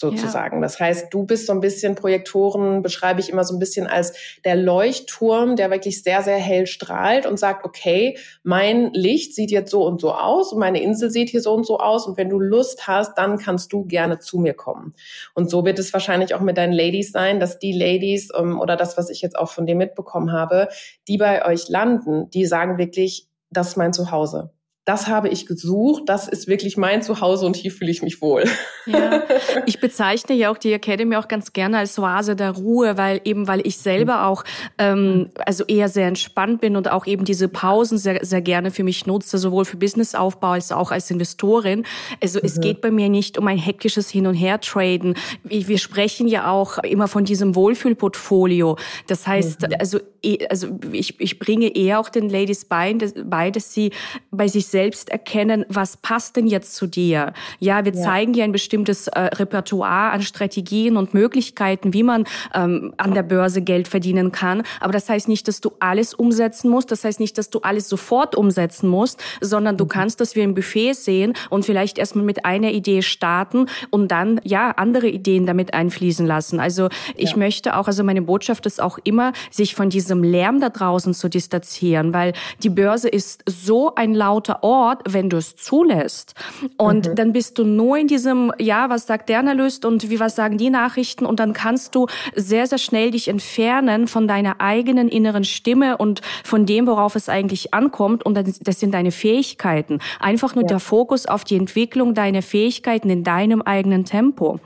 sozusagen. 0.00 0.56
Ja. 0.56 0.62
Das 0.62 0.78
heißt, 0.78 1.12
du 1.12 1.24
bist 1.24 1.46
so 1.46 1.52
ein 1.52 1.60
bisschen 1.60 1.94
Projektoren, 1.94 2.82
beschreibe 2.82 3.20
ich 3.20 3.30
immer 3.30 3.44
so 3.44 3.54
ein 3.54 3.58
bisschen 3.58 3.86
als 3.86 4.14
der 4.44 4.54
Leuchtturm, 4.56 5.56
der 5.56 5.70
wirklich 5.70 6.02
sehr, 6.02 6.22
sehr 6.22 6.36
hell 6.36 6.66
strahlt 6.66 7.26
und 7.26 7.38
sagt, 7.38 7.64
okay, 7.64 8.16
mein 8.42 8.92
Licht 8.92 9.34
sieht 9.34 9.50
jetzt 9.50 9.70
so 9.70 9.84
und 9.84 10.00
so 10.00 10.12
aus 10.12 10.52
und 10.52 10.60
meine 10.60 10.80
Insel 10.80 11.10
sieht 11.10 11.30
hier 11.30 11.42
so 11.42 11.52
und 11.52 11.66
so 11.66 11.78
aus 11.78 12.06
und 12.06 12.16
wenn 12.16 12.28
du 12.28 12.38
Lust 12.38 12.86
hast, 12.86 13.18
dann 13.18 13.38
kannst 13.38 13.72
du 13.72 13.84
gerne 13.84 14.20
zu 14.20 14.38
mir 14.38 14.54
kommen. 14.54 14.94
Und 15.34 15.50
so 15.50 15.64
wird 15.64 15.78
es 15.78 15.92
wahrscheinlich 15.92 16.34
auch 16.34 16.40
mit 16.40 16.56
deinen 16.56 16.72
Ladies 16.72 17.10
sein, 17.10 17.40
dass 17.40 17.58
die 17.58 17.72
Ladies 17.72 18.30
ähm, 18.38 18.60
oder 18.60 18.76
das, 18.76 18.96
was 18.96 19.10
ich 19.10 19.20
jetzt 19.20 19.36
auch 19.36 19.50
von 19.50 19.66
dir 19.66 19.74
mitbekommen 19.74 20.32
habe, 20.32 20.68
die 21.08 21.18
bei 21.18 21.44
euch 21.44 21.68
landen, 21.68 22.30
die 22.30 22.46
sagen 22.46 22.78
wirklich, 22.78 23.26
das 23.50 23.68
ist 23.68 23.76
mein 23.76 23.92
Zuhause 23.92 24.52
das 24.88 25.06
habe 25.06 25.28
ich 25.28 25.44
gesucht, 25.44 26.04
das 26.06 26.28
ist 26.28 26.48
wirklich 26.48 26.78
mein 26.78 27.02
Zuhause 27.02 27.44
und 27.44 27.56
hier 27.56 27.70
fühle 27.70 27.90
ich 27.90 28.00
mich 28.00 28.22
wohl. 28.22 28.44
Ja, 28.86 29.22
ich 29.66 29.80
bezeichne 29.80 30.34
ja 30.34 30.50
auch 30.50 30.56
die 30.56 30.72
Academy 30.72 31.16
auch 31.16 31.28
ganz 31.28 31.52
gerne 31.52 31.76
als 31.76 31.98
Oase 31.98 32.34
der 32.34 32.52
Ruhe, 32.52 32.96
weil 32.96 33.20
eben 33.24 33.46
weil 33.48 33.66
ich 33.66 33.76
selber 33.76 34.24
auch 34.24 34.44
ähm, 34.78 35.28
also 35.44 35.64
eher 35.66 35.90
sehr 35.90 36.06
entspannt 36.06 36.62
bin 36.62 36.74
und 36.74 36.90
auch 36.90 37.04
eben 37.04 37.26
diese 37.26 37.48
Pausen 37.48 37.98
sehr 37.98 38.24
sehr 38.24 38.40
gerne 38.40 38.70
für 38.70 38.82
mich 38.82 39.06
nutze, 39.06 39.36
sowohl 39.36 39.66
für 39.66 39.76
Businessaufbau 39.76 40.52
als 40.52 40.72
auch 40.72 40.90
als 40.90 41.10
Investorin. 41.10 41.84
Also 42.22 42.38
mhm. 42.38 42.46
es 42.46 42.58
geht 42.58 42.80
bei 42.80 42.90
mir 42.90 43.10
nicht 43.10 43.36
um 43.36 43.46
ein 43.46 43.58
hektisches 43.58 44.08
Hin 44.08 44.26
und 44.26 44.36
Her 44.36 44.58
traden. 44.58 45.16
Wir 45.44 45.76
sprechen 45.76 46.28
ja 46.28 46.50
auch 46.50 46.78
immer 46.78 47.08
von 47.08 47.26
diesem 47.26 47.54
Wohlfühlportfolio. 47.54 48.78
Das 49.06 49.26
heißt, 49.26 49.68
mhm. 49.68 49.74
also 49.78 49.98
eh, 50.22 50.46
also 50.48 50.78
ich, 50.92 51.20
ich 51.20 51.38
bringe 51.38 51.76
eher 51.76 52.00
auch 52.00 52.08
den 52.08 52.30
Ladies 52.30 52.64
bei, 52.64 52.96
bei 53.22 53.50
dass 53.50 53.74
sie 53.74 53.90
bei 54.30 54.48
sich 54.48 54.66
selbst 54.66 54.77
selbst 54.78 55.10
erkennen, 55.10 55.64
was 55.68 55.96
passt 55.96 56.36
denn 56.36 56.46
jetzt 56.46 56.76
zu 56.76 56.86
dir? 56.86 57.32
Ja, 57.58 57.84
wir 57.84 57.92
ja. 57.92 58.00
zeigen 58.00 58.32
dir 58.32 58.44
ein 58.44 58.52
bestimmtes 58.52 59.08
äh, 59.08 59.22
Repertoire 59.22 60.12
an 60.12 60.22
Strategien 60.22 60.96
und 60.96 61.14
Möglichkeiten, 61.14 61.92
wie 61.94 62.04
man 62.04 62.26
ähm, 62.54 62.94
an 62.96 63.12
der 63.12 63.24
Börse 63.24 63.60
Geld 63.60 63.88
verdienen 63.88 64.30
kann. 64.30 64.62
Aber 64.78 64.92
das 64.92 65.08
heißt 65.08 65.26
nicht, 65.26 65.48
dass 65.48 65.60
du 65.60 65.72
alles 65.80 66.14
umsetzen 66.14 66.70
musst. 66.70 66.92
Das 66.92 67.02
heißt 67.02 67.18
nicht, 67.18 67.36
dass 67.38 67.50
du 67.50 67.58
alles 67.62 67.88
sofort 67.88 68.36
umsetzen 68.36 68.88
musst, 68.88 69.20
sondern 69.40 69.76
du 69.76 69.82
mhm. 69.82 69.88
kannst 69.88 70.20
das 70.20 70.36
wie 70.36 70.42
ein 70.42 70.54
Buffet 70.54 70.92
sehen 70.92 71.32
und 71.50 71.64
vielleicht 71.64 71.98
erstmal 71.98 72.24
mit 72.24 72.44
einer 72.44 72.70
Idee 72.70 73.02
starten 73.02 73.66
und 73.90 74.12
dann, 74.12 74.40
ja, 74.44 74.70
andere 74.76 75.08
Ideen 75.08 75.44
damit 75.44 75.74
einfließen 75.74 76.24
lassen. 76.24 76.60
Also 76.60 76.88
ich 77.16 77.32
ja. 77.32 77.36
möchte 77.36 77.76
auch, 77.76 77.88
also 77.88 78.04
meine 78.04 78.22
Botschaft 78.22 78.64
ist 78.64 78.80
auch 78.80 78.98
immer, 79.02 79.32
sich 79.50 79.74
von 79.74 79.90
diesem 79.90 80.22
Lärm 80.22 80.60
da 80.60 80.68
draußen 80.68 81.14
zu 81.14 81.28
distanzieren, 81.28 82.14
weil 82.14 82.32
die 82.62 82.70
Börse 82.70 83.08
ist 83.08 83.42
so 83.44 83.96
ein 83.96 84.14
lauter 84.14 84.62
Ort, 84.68 85.02
wenn 85.08 85.30
du 85.30 85.38
es 85.38 85.56
zulässt. 85.56 86.34
Und 86.76 87.08
mhm. 87.08 87.14
dann 87.14 87.32
bist 87.32 87.58
du 87.58 87.64
nur 87.64 87.96
in 87.96 88.06
diesem, 88.06 88.52
ja, 88.58 88.90
was 88.90 89.06
sagt 89.06 89.30
der 89.30 89.38
Analyst 89.38 89.86
und 89.86 90.10
wie 90.10 90.20
was 90.20 90.36
sagen 90.36 90.58
die 90.58 90.68
Nachrichten 90.68 91.24
und 91.24 91.40
dann 91.40 91.54
kannst 91.54 91.94
du 91.94 92.06
sehr, 92.34 92.66
sehr 92.66 92.76
schnell 92.76 93.10
dich 93.10 93.28
entfernen 93.28 94.08
von 94.08 94.28
deiner 94.28 94.60
eigenen 94.60 95.08
inneren 95.08 95.44
Stimme 95.44 95.96
und 95.96 96.20
von 96.44 96.66
dem, 96.66 96.86
worauf 96.86 97.16
es 97.16 97.30
eigentlich 97.30 97.72
ankommt 97.72 98.26
und 98.26 98.34
das 98.36 98.78
sind 98.78 98.92
deine 98.92 99.10
Fähigkeiten. 99.10 100.00
Einfach 100.20 100.54
nur 100.54 100.64
ja. 100.64 100.68
der 100.68 100.80
Fokus 100.80 101.24
auf 101.24 101.44
die 101.44 101.56
Entwicklung 101.56 102.12
deiner 102.12 102.42
Fähigkeiten 102.42 103.08
in 103.08 103.24
deinem 103.24 103.62
eigenen 103.62 104.04
Tempo. 104.04 104.60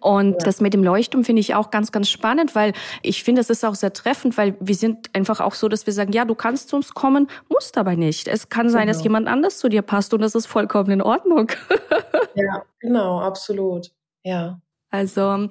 Und 0.00 0.32
ja. 0.32 0.38
das 0.44 0.60
mit 0.60 0.74
dem 0.74 0.82
Leuchtturm 0.82 1.24
finde 1.24 1.40
ich 1.40 1.54
auch 1.54 1.70
ganz, 1.70 1.92
ganz 1.92 2.08
spannend, 2.08 2.54
weil 2.54 2.72
ich 3.02 3.22
finde, 3.22 3.40
es 3.40 3.50
ist 3.50 3.64
auch 3.64 3.74
sehr 3.74 3.92
treffend, 3.92 4.36
weil 4.36 4.56
wir 4.60 4.74
sind 4.74 5.10
einfach 5.12 5.40
auch 5.40 5.54
so, 5.54 5.68
dass 5.68 5.86
wir 5.86 5.92
sagen, 5.92 6.12
ja, 6.12 6.24
du 6.24 6.34
kannst 6.34 6.68
zu 6.68 6.76
uns 6.76 6.94
kommen, 6.94 7.28
musst 7.48 7.78
aber 7.78 7.96
nicht. 7.96 8.28
Es 8.28 8.48
kann 8.48 8.70
sein, 8.70 8.86
genau. 8.86 8.92
dass 8.92 9.02
jemand 9.02 9.17
anders 9.26 9.58
zu 9.58 9.68
dir 9.68 9.82
passt 9.82 10.14
und 10.14 10.20
das 10.20 10.34
ist 10.34 10.46
vollkommen 10.46 10.90
in 10.90 11.02
Ordnung. 11.02 11.50
ja, 12.34 12.62
genau, 12.80 13.20
absolut. 13.20 13.90
Ja. 14.22 14.60
Also 14.90 15.48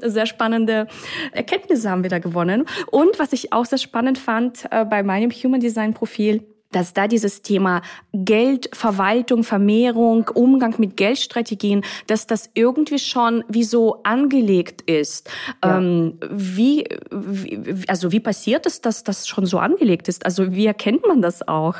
sehr 0.00 0.26
spannende 0.26 0.86
Erkenntnisse 1.32 1.90
haben 1.90 2.02
wir 2.02 2.10
da 2.10 2.20
gewonnen. 2.20 2.64
Und 2.90 3.18
was 3.18 3.32
ich 3.32 3.52
auch 3.52 3.66
sehr 3.66 3.78
spannend 3.78 4.18
fand 4.18 4.66
äh, 4.70 4.84
bei 4.84 5.02
meinem 5.02 5.30
Human 5.30 5.60
Design 5.60 5.92
Profil, 5.92 6.46
dass 6.72 6.92
da 6.92 7.08
dieses 7.08 7.42
Thema 7.42 7.82
Geldverwaltung, 8.12 9.42
Vermehrung, 9.42 10.28
Umgang 10.34 10.74
mit 10.78 10.96
Geldstrategien, 10.96 11.82
dass 12.06 12.26
das 12.26 12.50
irgendwie 12.54 12.98
schon 12.98 13.44
wie 13.48 13.64
so 13.64 14.00
angelegt 14.02 14.82
ist. 14.82 15.30
Ja. 15.64 15.78
Ähm, 15.78 16.18
wie, 16.30 16.84
wie, 17.10 17.84
also 17.88 18.12
wie 18.12 18.20
passiert 18.20 18.66
es, 18.66 18.80
dass 18.80 19.02
das 19.02 19.26
schon 19.26 19.46
so 19.46 19.58
angelegt 19.58 20.08
ist? 20.08 20.24
Also 20.24 20.52
wie 20.52 20.66
erkennt 20.66 21.06
man 21.06 21.22
das 21.22 21.46
auch? 21.46 21.76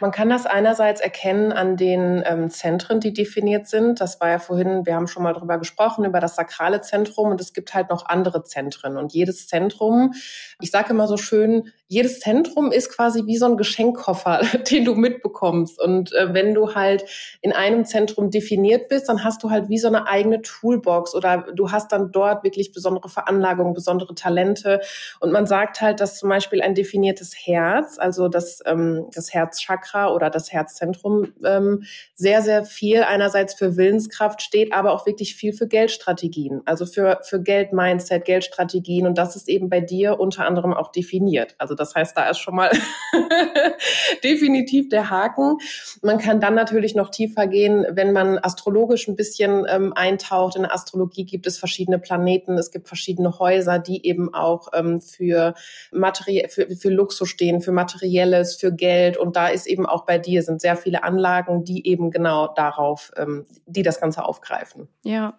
Man 0.00 0.10
kann 0.10 0.28
das 0.28 0.46
einerseits 0.46 1.00
erkennen 1.00 1.52
an 1.52 1.76
den 1.76 2.22
ähm, 2.26 2.50
Zentren, 2.50 3.00
die 3.00 3.12
definiert 3.12 3.68
sind. 3.68 4.00
Das 4.00 4.20
war 4.20 4.28
ja 4.28 4.38
vorhin, 4.38 4.86
wir 4.86 4.96
haben 4.96 5.06
schon 5.06 5.22
mal 5.22 5.34
drüber 5.34 5.58
gesprochen, 5.58 6.04
über 6.04 6.20
das 6.20 6.34
sakrale 6.34 6.80
Zentrum 6.80 7.30
und 7.30 7.40
es 7.40 7.52
gibt 7.52 7.74
halt 7.74 7.90
noch 7.90 8.06
andere 8.06 8.42
Zentren. 8.42 8.96
Und 8.96 9.12
jedes 9.12 9.46
Zentrum, 9.46 10.14
ich 10.60 10.70
sage 10.70 10.90
immer 10.90 11.06
so 11.06 11.16
schön, 11.16 11.70
jedes 11.92 12.20
Zentrum 12.20 12.72
ist 12.72 12.90
quasi 12.90 13.26
wie 13.26 13.36
so 13.36 13.44
ein 13.44 13.58
Geschenkkoffer, 13.58 14.31
den 14.70 14.84
du 14.84 14.94
mitbekommst. 14.94 15.80
Und 15.80 16.12
äh, 16.14 16.32
wenn 16.32 16.54
du 16.54 16.74
halt 16.74 17.04
in 17.40 17.52
einem 17.52 17.84
Zentrum 17.84 18.30
definiert 18.30 18.88
bist, 18.88 19.08
dann 19.08 19.24
hast 19.24 19.42
du 19.42 19.50
halt 19.50 19.68
wie 19.68 19.78
so 19.78 19.88
eine 19.88 20.06
eigene 20.06 20.42
Toolbox 20.42 21.14
oder 21.14 21.46
du 21.54 21.70
hast 21.70 21.92
dann 21.92 22.12
dort 22.12 22.44
wirklich 22.44 22.72
besondere 22.72 23.08
Veranlagungen, 23.08 23.74
besondere 23.74 24.14
Talente. 24.14 24.80
Und 25.20 25.32
man 25.32 25.46
sagt 25.46 25.80
halt, 25.80 26.00
dass 26.00 26.18
zum 26.18 26.28
Beispiel 26.28 26.62
ein 26.62 26.74
definiertes 26.74 27.34
Herz, 27.34 27.98
also 27.98 28.28
das, 28.28 28.60
ähm, 28.66 29.06
das 29.14 29.32
Herzchakra 29.32 30.12
oder 30.12 30.30
das 30.30 30.52
Herzzentrum, 30.52 31.32
ähm, 31.44 31.84
sehr, 32.14 32.42
sehr 32.42 32.64
viel 32.64 33.02
einerseits 33.02 33.54
für 33.54 33.76
Willenskraft 33.76 34.42
steht, 34.42 34.72
aber 34.72 34.92
auch 34.92 35.06
wirklich 35.06 35.34
viel 35.34 35.52
für 35.52 35.66
Geldstrategien, 35.66 36.62
also 36.64 36.86
für, 36.86 37.20
für 37.22 37.42
Geldmindset, 37.42 38.24
Geldstrategien. 38.24 39.06
Und 39.06 39.18
das 39.18 39.36
ist 39.36 39.48
eben 39.48 39.68
bei 39.68 39.80
dir 39.80 40.20
unter 40.20 40.46
anderem 40.46 40.72
auch 40.74 40.92
definiert. 40.92 41.54
Also 41.58 41.74
das 41.74 41.94
heißt, 41.94 42.16
da 42.16 42.30
ist 42.30 42.38
schon 42.38 42.54
mal 42.54 42.70
definitiv 44.24 44.88
der 44.88 45.10
Haken. 45.10 45.58
Man 46.02 46.18
kann 46.18 46.40
dann 46.40 46.54
natürlich 46.54 46.94
noch 46.94 47.10
tiefer 47.10 47.46
gehen, 47.46 47.86
wenn 47.90 48.12
man 48.12 48.38
astrologisch 48.38 49.08
ein 49.08 49.16
bisschen 49.16 49.66
ähm, 49.68 49.92
eintaucht. 49.94 50.56
In 50.56 50.62
der 50.62 50.74
Astrologie 50.74 51.24
gibt 51.24 51.46
es 51.46 51.58
verschiedene 51.58 51.98
Planeten, 51.98 52.58
es 52.58 52.70
gibt 52.70 52.88
verschiedene 52.88 53.38
Häuser, 53.38 53.78
die 53.78 54.06
eben 54.06 54.32
auch 54.34 54.68
ähm, 54.72 55.00
für, 55.00 55.54
Materie 55.90 56.48
für, 56.48 56.68
für 56.76 56.90
Luxus 56.90 57.28
stehen, 57.28 57.60
für 57.60 57.72
Materielles, 57.72 58.56
für 58.56 58.72
Geld. 58.72 59.16
Und 59.16 59.36
da 59.36 59.48
ist 59.48 59.66
eben 59.66 59.86
auch 59.86 60.04
bei 60.04 60.18
dir 60.18 60.42
sind 60.42 60.60
sehr 60.60 60.76
viele 60.76 61.02
Anlagen, 61.02 61.64
die 61.64 61.86
eben 61.86 62.10
genau 62.10 62.48
darauf, 62.54 63.12
ähm, 63.16 63.46
die 63.66 63.82
das 63.82 64.00
Ganze 64.00 64.24
aufgreifen. 64.24 64.88
Ja. 65.04 65.38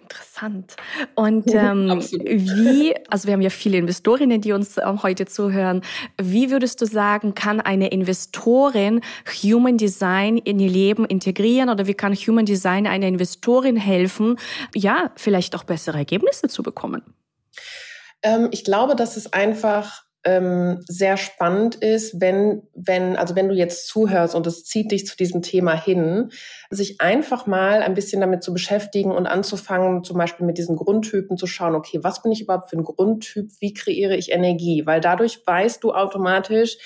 Interessant. 0.00 0.76
Und 1.14 1.44
ähm, 1.54 2.00
wie, 2.00 2.94
also 3.08 3.26
wir 3.26 3.34
haben 3.34 3.42
ja 3.42 3.50
viele 3.50 3.78
Investorinnen, 3.78 4.40
die 4.40 4.52
uns 4.52 4.76
ähm, 4.78 5.02
heute 5.02 5.26
zuhören. 5.26 5.82
Wie 6.20 6.50
würdest 6.50 6.80
du 6.80 6.86
sagen, 6.86 7.34
kann 7.34 7.60
eine 7.60 7.88
Investorin 7.88 9.00
Human 9.42 9.78
Design 9.78 10.38
in 10.38 10.58
ihr 10.58 10.70
Leben 10.70 11.04
integrieren 11.04 11.70
oder 11.70 11.86
wie 11.86 11.94
kann 11.94 12.14
Human 12.14 12.46
Design 12.46 12.86
einer 12.86 13.06
Investorin 13.06 13.76
helfen, 13.76 14.36
ja, 14.74 15.10
vielleicht 15.16 15.54
auch 15.54 15.64
bessere 15.64 15.98
Ergebnisse 15.98 16.48
zu 16.48 16.62
bekommen? 16.62 17.02
Ähm, 18.22 18.48
ich 18.50 18.64
glaube, 18.64 18.96
dass 18.96 19.16
es 19.16 19.32
einfach 19.32 20.04
ähm, 20.24 20.80
sehr 20.86 21.16
spannend 21.16 21.74
ist, 21.76 22.20
wenn, 22.20 22.62
wenn, 22.74 23.16
also 23.16 23.34
wenn 23.34 23.48
du 23.48 23.54
jetzt 23.54 23.88
zuhörst 23.88 24.34
und 24.34 24.46
es 24.46 24.64
zieht 24.64 24.92
dich 24.92 25.06
zu 25.06 25.16
diesem 25.16 25.42
Thema 25.42 25.74
hin, 25.74 26.30
sich 26.70 27.00
einfach 27.00 27.46
mal 27.46 27.82
ein 27.82 27.94
bisschen 27.94 28.20
damit 28.20 28.42
zu 28.42 28.52
beschäftigen 28.52 29.10
und 29.10 29.26
anzufangen, 29.26 30.04
zum 30.04 30.18
Beispiel 30.18 30.46
mit 30.46 30.58
diesen 30.58 30.76
Grundtypen 30.76 31.36
zu 31.36 31.46
schauen, 31.46 31.74
okay, 31.74 31.98
was 32.02 32.22
bin 32.22 32.32
ich 32.32 32.42
überhaupt 32.42 32.70
für 32.70 32.76
ein 32.76 32.84
Grundtyp, 32.84 33.50
wie 33.58 33.74
kreiere 33.74 34.16
ich 34.16 34.30
Energie? 34.30 34.86
Weil 34.86 35.00
dadurch 35.00 35.40
weißt 35.44 35.82
du 35.82 35.92
automatisch, 35.92 36.76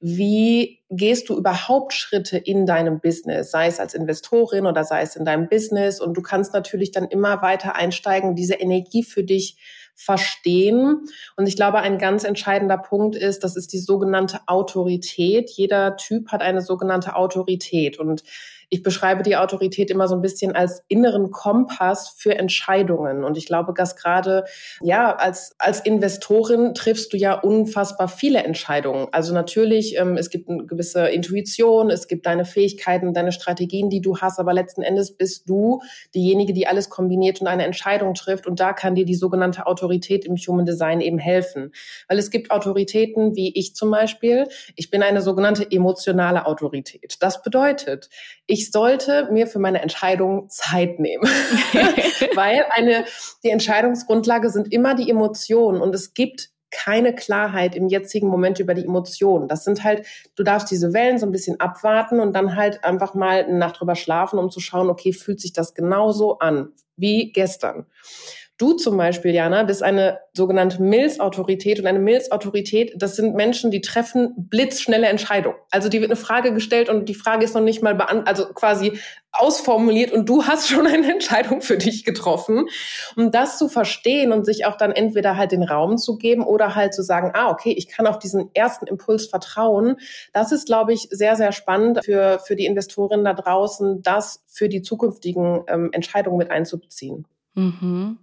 wie 0.00 0.80
gehst 0.90 1.28
du 1.28 1.36
überhaupt 1.36 1.94
Schritte 1.94 2.36
in 2.36 2.66
deinem 2.66 3.00
Business, 3.00 3.50
sei 3.50 3.66
es 3.66 3.80
als 3.80 3.94
Investorin 3.94 4.66
oder 4.66 4.84
sei 4.84 5.02
es 5.02 5.16
in 5.16 5.24
deinem 5.24 5.48
Business. 5.48 6.00
Und 6.00 6.14
du 6.14 6.22
kannst 6.22 6.52
natürlich 6.52 6.92
dann 6.92 7.06
immer 7.06 7.42
weiter 7.42 7.74
einsteigen, 7.74 8.36
diese 8.36 8.54
Energie 8.54 9.02
für 9.02 9.24
dich 9.24 9.56
verstehen. 9.94 11.06
Und 11.36 11.46
ich 11.46 11.56
glaube, 11.56 11.78
ein 11.78 11.98
ganz 11.98 12.24
entscheidender 12.24 12.78
Punkt 12.78 13.16
ist, 13.16 13.44
das 13.44 13.56
ist 13.56 13.72
die 13.72 13.78
sogenannte 13.78 14.40
Autorität. 14.46 15.50
Jeder 15.50 15.96
Typ 15.96 16.32
hat 16.32 16.42
eine 16.42 16.60
sogenannte 16.60 17.16
Autorität. 17.16 17.98
Und 17.98 18.22
ich 18.70 18.82
beschreibe 18.82 19.22
die 19.22 19.36
Autorität 19.36 19.90
immer 19.90 20.08
so 20.08 20.14
ein 20.14 20.22
bisschen 20.22 20.54
als 20.54 20.82
inneren 20.88 21.30
Kompass 21.30 22.14
für 22.16 22.36
Entscheidungen. 22.36 23.24
Und 23.24 23.36
ich 23.36 23.46
glaube, 23.46 23.72
dass 23.74 23.96
gerade, 23.96 24.44
ja, 24.80 25.14
als, 25.14 25.54
als 25.58 25.80
Investorin 25.80 26.74
triffst 26.74 27.12
du 27.12 27.16
ja 27.16 27.34
unfassbar 27.34 28.08
viele 28.08 28.42
Entscheidungen. 28.42 29.08
Also 29.12 29.34
natürlich, 29.34 29.96
ähm, 29.98 30.16
es 30.16 30.30
gibt 30.30 30.48
eine 30.48 30.66
gewisse 30.66 31.06
Intuition, 31.08 31.90
es 31.90 32.08
gibt 32.08 32.26
deine 32.26 32.44
Fähigkeiten, 32.44 33.14
deine 33.14 33.32
Strategien, 33.32 33.90
die 33.90 34.00
du 34.00 34.18
hast, 34.18 34.38
aber 34.38 34.52
letzten 34.52 34.82
Endes 34.82 35.16
bist 35.16 35.48
du 35.48 35.80
diejenige, 36.14 36.52
die 36.52 36.66
alles 36.66 36.88
kombiniert 36.88 37.40
und 37.40 37.46
eine 37.46 37.64
Entscheidung 37.64 38.14
trifft. 38.14 38.46
Und 38.46 38.60
da 38.60 38.72
kann 38.72 38.94
dir 38.94 39.04
die 39.04 39.14
sogenannte 39.14 39.66
Autorität 39.66 40.24
im 40.24 40.36
Human 40.36 40.66
Design 40.66 41.00
eben 41.00 41.18
helfen. 41.18 41.72
Weil 42.08 42.18
es 42.18 42.30
gibt 42.30 42.50
Autoritäten, 42.50 43.36
wie 43.36 43.52
ich 43.54 43.74
zum 43.74 43.90
Beispiel. 43.90 44.48
Ich 44.76 44.90
bin 44.90 45.02
eine 45.02 45.22
sogenannte 45.22 45.70
emotionale 45.70 46.46
Autorität. 46.46 47.16
Das 47.20 47.42
bedeutet, 47.42 48.08
sollte 48.56 49.28
mir 49.32 49.46
für 49.46 49.58
meine 49.58 49.82
Entscheidung 49.82 50.48
Zeit 50.48 50.98
nehmen, 50.98 51.24
weil 52.34 52.64
eine, 52.70 53.04
die 53.42 53.50
Entscheidungsgrundlage 53.50 54.50
sind 54.50 54.72
immer 54.72 54.94
die 54.94 55.10
Emotionen 55.10 55.80
und 55.80 55.94
es 55.94 56.14
gibt 56.14 56.50
keine 56.74 57.14
Klarheit 57.14 57.76
im 57.76 57.88
jetzigen 57.88 58.26
Moment 58.26 58.58
über 58.58 58.74
die 58.74 58.84
Emotionen. 58.84 59.46
Das 59.46 59.64
sind 59.64 59.84
halt, 59.84 60.06
du 60.34 60.42
darfst 60.42 60.70
diese 60.70 60.92
Wellen 60.92 61.18
so 61.18 61.26
ein 61.26 61.32
bisschen 61.32 61.60
abwarten 61.60 62.18
und 62.18 62.34
dann 62.34 62.56
halt 62.56 62.82
einfach 62.82 63.14
mal 63.14 63.44
eine 63.44 63.58
Nacht 63.58 63.80
drüber 63.80 63.94
schlafen, 63.94 64.38
um 64.38 64.50
zu 64.50 64.58
schauen, 64.58 64.90
okay, 64.90 65.12
fühlt 65.12 65.40
sich 65.40 65.52
das 65.52 65.74
genauso 65.74 66.38
an 66.40 66.72
wie 66.96 67.32
gestern. 67.32 67.86
Du 68.56 68.74
zum 68.74 68.96
Beispiel, 68.96 69.34
Jana, 69.34 69.64
bist 69.64 69.82
eine 69.82 70.20
sogenannte 70.32 70.80
Mills-Autorität 70.80 71.80
und 71.80 71.86
eine 71.86 71.98
Mills-Autorität, 71.98 72.94
das 72.96 73.16
sind 73.16 73.34
Menschen, 73.34 73.72
die 73.72 73.80
treffen 73.80 74.32
blitzschnelle 74.36 75.08
Entscheidungen. 75.08 75.56
Also 75.72 75.88
die 75.88 76.00
wird 76.00 76.12
eine 76.12 76.16
Frage 76.16 76.54
gestellt 76.54 76.88
und 76.88 77.08
die 77.08 77.14
Frage 77.14 77.44
ist 77.44 77.54
noch 77.54 77.62
nicht 77.62 77.82
mal 77.82 77.96
beant 77.96 78.28
also 78.28 78.46
quasi 78.46 79.00
ausformuliert 79.32 80.12
und 80.12 80.28
du 80.28 80.44
hast 80.44 80.68
schon 80.70 80.86
eine 80.86 81.12
Entscheidung 81.12 81.62
für 81.62 81.76
dich 81.76 82.04
getroffen. 82.04 82.66
Um 83.16 83.32
das 83.32 83.58
zu 83.58 83.68
verstehen 83.68 84.30
und 84.30 84.44
sich 84.44 84.66
auch 84.66 84.76
dann 84.76 84.92
entweder 84.92 85.36
halt 85.36 85.50
den 85.50 85.64
Raum 85.64 85.98
zu 85.98 86.16
geben 86.16 86.44
oder 86.44 86.76
halt 86.76 86.94
zu 86.94 87.02
sagen, 87.02 87.32
ah, 87.34 87.50
okay, 87.50 87.72
ich 87.72 87.88
kann 87.88 88.06
auf 88.06 88.20
diesen 88.20 88.50
ersten 88.54 88.86
Impuls 88.86 89.26
vertrauen. 89.26 89.96
Das 90.32 90.52
ist, 90.52 90.66
glaube 90.66 90.92
ich, 90.92 91.08
sehr, 91.10 91.34
sehr 91.34 91.50
spannend 91.50 92.04
für, 92.04 92.38
für 92.38 92.54
die 92.54 92.66
Investorinnen 92.66 93.24
da 93.24 93.34
draußen, 93.34 94.02
das 94.02 94.44
für 94.46 94.68
die 94.68 94.82
zukünftigen 94.82 95.64
ähm, 95.66 95.88
Entscheidungen 95.92 96.38
mit 96.38 96.52
einzubeziehen. 96.52 97.26
Mhm. 97.54 98.18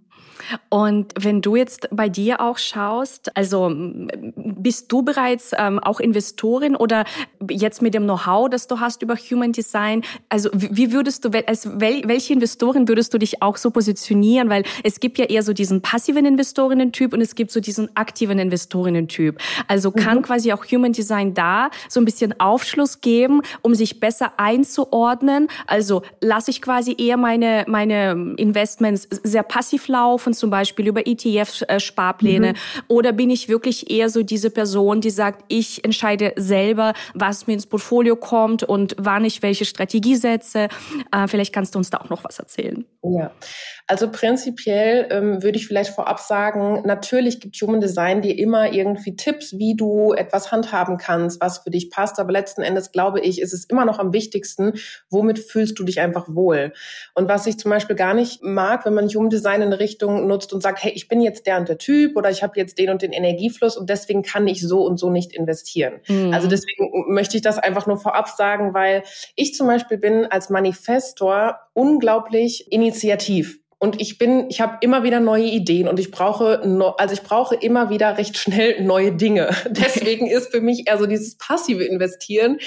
Und 0.68 1.12
wenn 1.18 1.40
du 1.42 1.56
jetzt 1.56 1.88
bei 1.90 2.08
dir 2.08 2.40
auch 2.40 2.58
schaust, 2.58 3.36
also 3.36 3.70
bist 3.72 4.90
du 4.90 5.02
bereits 5.02 5.52
ähm, 5.56 5.78
auch 5.78 6.00
Investorin 6.00 6.76
oder 6.76 7.04
jetzt 7.50 7.82
mit 7.82 7.94
dem 7.94 8.04
Know-how, 8.04 8.48
das 8.50 8.66
du 8.66 8.80
hast 8.80 9.02
über 9.02 9.16
Human 9.16 9.52
Design, 9.52 10.02
also 10.28 10.50
wie 10.52 10.92
würdest 10.92 11.24
du, 11.24 11.30
als 11.46 11.68
welche 11.78 12.32
Investorin 12.32 12.88
würdest 12.88 13.12
du 13.14 13.18
dich 13.18 13.42
auch 13.42 13.56
so 13.56 13.70
positionieren? 13.70 14.48
Weil 14.48 14.64
es 14.82 15.00
gibt 15.00 15.18
ja 15.18 15.26
eher 15.26 15.42
so 15.42 15.52
diesen 15.52 15.82
passiven 15.82 16.24
Investorinnen-Typ 16.24 17.12
und 17.12 17.20
es 17.20 17.34
gibt 17.34 17.50
so 17.50 17.60
diesen 17.60 17.94
aktiven 17.96 18.38
Investorinnen-Typ. 18.38 19.38
Also 19.68 19.90
kann 19.90 20.18
mhm. 20.18 20.22
quasi 20.22 20.52
auch 20.52 20.64
Human 20.66 20.92
Design 20.92 21.34
da 21.34 21.70
so 21.88 22.00
ein 22.00 22.04
bisschen 22.04 22.38
Aufschluss 22.40 23.00
geben, 23.00 23.42
um 23.62 23.74
sich 23.74 24.00
besser 24.00 24.32
einzuordnen. 24.36 25.48
Also 25.66 26.02
lasse 26.20 26.50
ich 26.50 26.62
quasi 26.62 26.94
eher 26.98 27.16
meine, 27.16 27.64
meine 27.68 28.34
Investments 28.36 29.08
sehr 29.22 29.42
passiv 29.42 29.88
laufen 29.88 30.21
kaufen, 30.22 30.34
zum 30.34 30.50
Beispiel 30.50 30.86
über 30.86 31.06
ETF-Sparpläne? 31.06 32.52
Mhm. 32.52 32.82
Oder 32.88 33.12
bin 33.12 33.30
ich 33.30 33.48
wirklich 33.48 33.90
eher 33.90 34.08
so 34.08 34.22
diese 34.22 34.50
Person, 34.50 35.00
die 35.00 35.10
sagt, 35.10 35.44
ich 35.48 35.84
entscheide 35.84 36.32
selber, 36.36 36.94
was 37.14 37.46
mir 37.46 37.54
ins 37.54 37.66
Portfolio 37.66 38.16
kommt 38.16 38.62
und 38.62 38.94
wann 38.98 39.24
ich 39.24 39.42
welche 39.42 39.64
Strategie 39.64 40.16
setze? 40.16 40.68
Äh, 41.10 41.26
vielleicht 41.26 41.52
kannst 41.52 41.74
du 41.74 41.78
uns 41.78 41.90
da 41.90 41.98
auch 41.98 42.10
noch 42.10 42.24
was 42.24 42.38
erzählen. 42.38 42.84
Ja, 43.02 43.32
also 43.88 44.10
prinzipiell 44.10 45.08
ähm, 45.10 45.42
würde 45.42 45.58
ich 45.58 45.66
vielleicht 45.66 45.92
vorab 45.92 46.20
sagen, 46.20 46.82
natürlich 46.84 47.40
gibt 47.40 47.56
Human 47.56 47.80
Design 47.80 48.22
dir 48.22 48.38
immer 48.38 48.72
irgendwie 48.72 49.16
Tipps, 49.16 49.58
wie 49.58 49.74
du 49.74 50.12
etwas 50.12 50.52
handhaben 50.52 50.98
kannst, 50.98 51.40
was 51.40 51.58
für 51.58 51.70
dich 51.70 51.90
passt. 51.90 52.20
Aber 52.20 52.30
letzten 52.30 52.62
Endes 52.62 52.92
glaube 52.92 53.20
ich, 53.20 53.40
ist 53.40 53.52
es 53.52 53.64
immer 53.64 53.84
noch 53.84 53.98
am 53.98 54.12
wichtigsten, 54.12 54.74
womit 55.10 55.40
fühlst 55.40 55.78
du 55.78 55.84
dich 55.84 56.00
einfach 56.00 56.26
wohl. 56.28 56.72
Und 57.14 57.28
was 57.28 57.46
ich 57.46 57.58
zum 57.58 57.70
Beispiel 57.70 57.96
gar 57.96 58.14
nicht 58.14 58.42
mag, 58.42 58.86
wenn 58.86 58.94
man 58.94 59.08
Human 59.08 59.30
Design 59.30 59.62
in 59.62 59.72
eine 59.72 59.80
Richtung 60.12 60.26
nutzt 60.26 60.52
und 60.52 60.62
sagt, 60.62 60.82
hey, 60.82 60.92
ich 60.94 61.08
bin 61.08 61.20
jetzt 61.20 61.46
der 61.46 61.58
und 61.58 61.68
der 61.68 61.78
Typ 61.78 62.16
oder 62.16 62.30
ich 62.30 62.42
habe 62.42 62.54
jetzt 62.56 62.78
den 62.78 62.90
und 62.90 63.02
den 63.02 63.12
Energiefluss 63.12 63.76
und 63.76 63.88
deswegen 63.88 64.22
kann 64.22 64.46
ich 64.46 64.66
so 64.66 64.84
und 64.84 64.98
so 64.98 65.10
nicht 65.10 65.32
investieren. 65.32 66.00
Mhm. 66.08 66.32
Also 66.32 66.48
deswegen 66.48 67.12
möchte 67.12 67.36
ich 67.36 67.42
das 67.42 67.58
einfach 67.58 67.86
nur 67.86 67.96
vorab 67.96 68.28
sagen, 68.28 68.74
weil 68.74 69.02
ich 69.36 69.54
zum 69.54 69.66
Beispiel 69.66 69.98
bin 69.98 70.26
als 70.26 70.50
Manifestor 70.50 71.58
unglaublich 71.72 72.70
initiativ. 72.72 73.58
Und 73.78 74.00
ich 74.00 74.16
bin, 74.16 74.46
ich 74.48 74.60
habe 74.60 74.78
immer 74.80 75.02
wieder 75.02 75.18
neue 75.18 75.46
Ideen 75.46 75.88
und 75.88 75.98
ich 75.98 76.12
brauche, 76.12 76.62
also 76.98 77.14
ich 77.14 77.22
brauche 77.22 77.56
immer 77.56 77.90
wieder 77.90 78.16
recht 78.16 78.38
schnell 78.38 78.80
neue 78.84 79.12
Dinge. 79.12 79.50
Deswegen 79.68 80.28
ist 80.28 80.52
für 80.52 80.60
mich 80.60 80.86
eher 80.86 80.98
so 80.98 81.06
dieses 81.06 81.36
passive 81.36 81.82
Investieren 81.82 82.58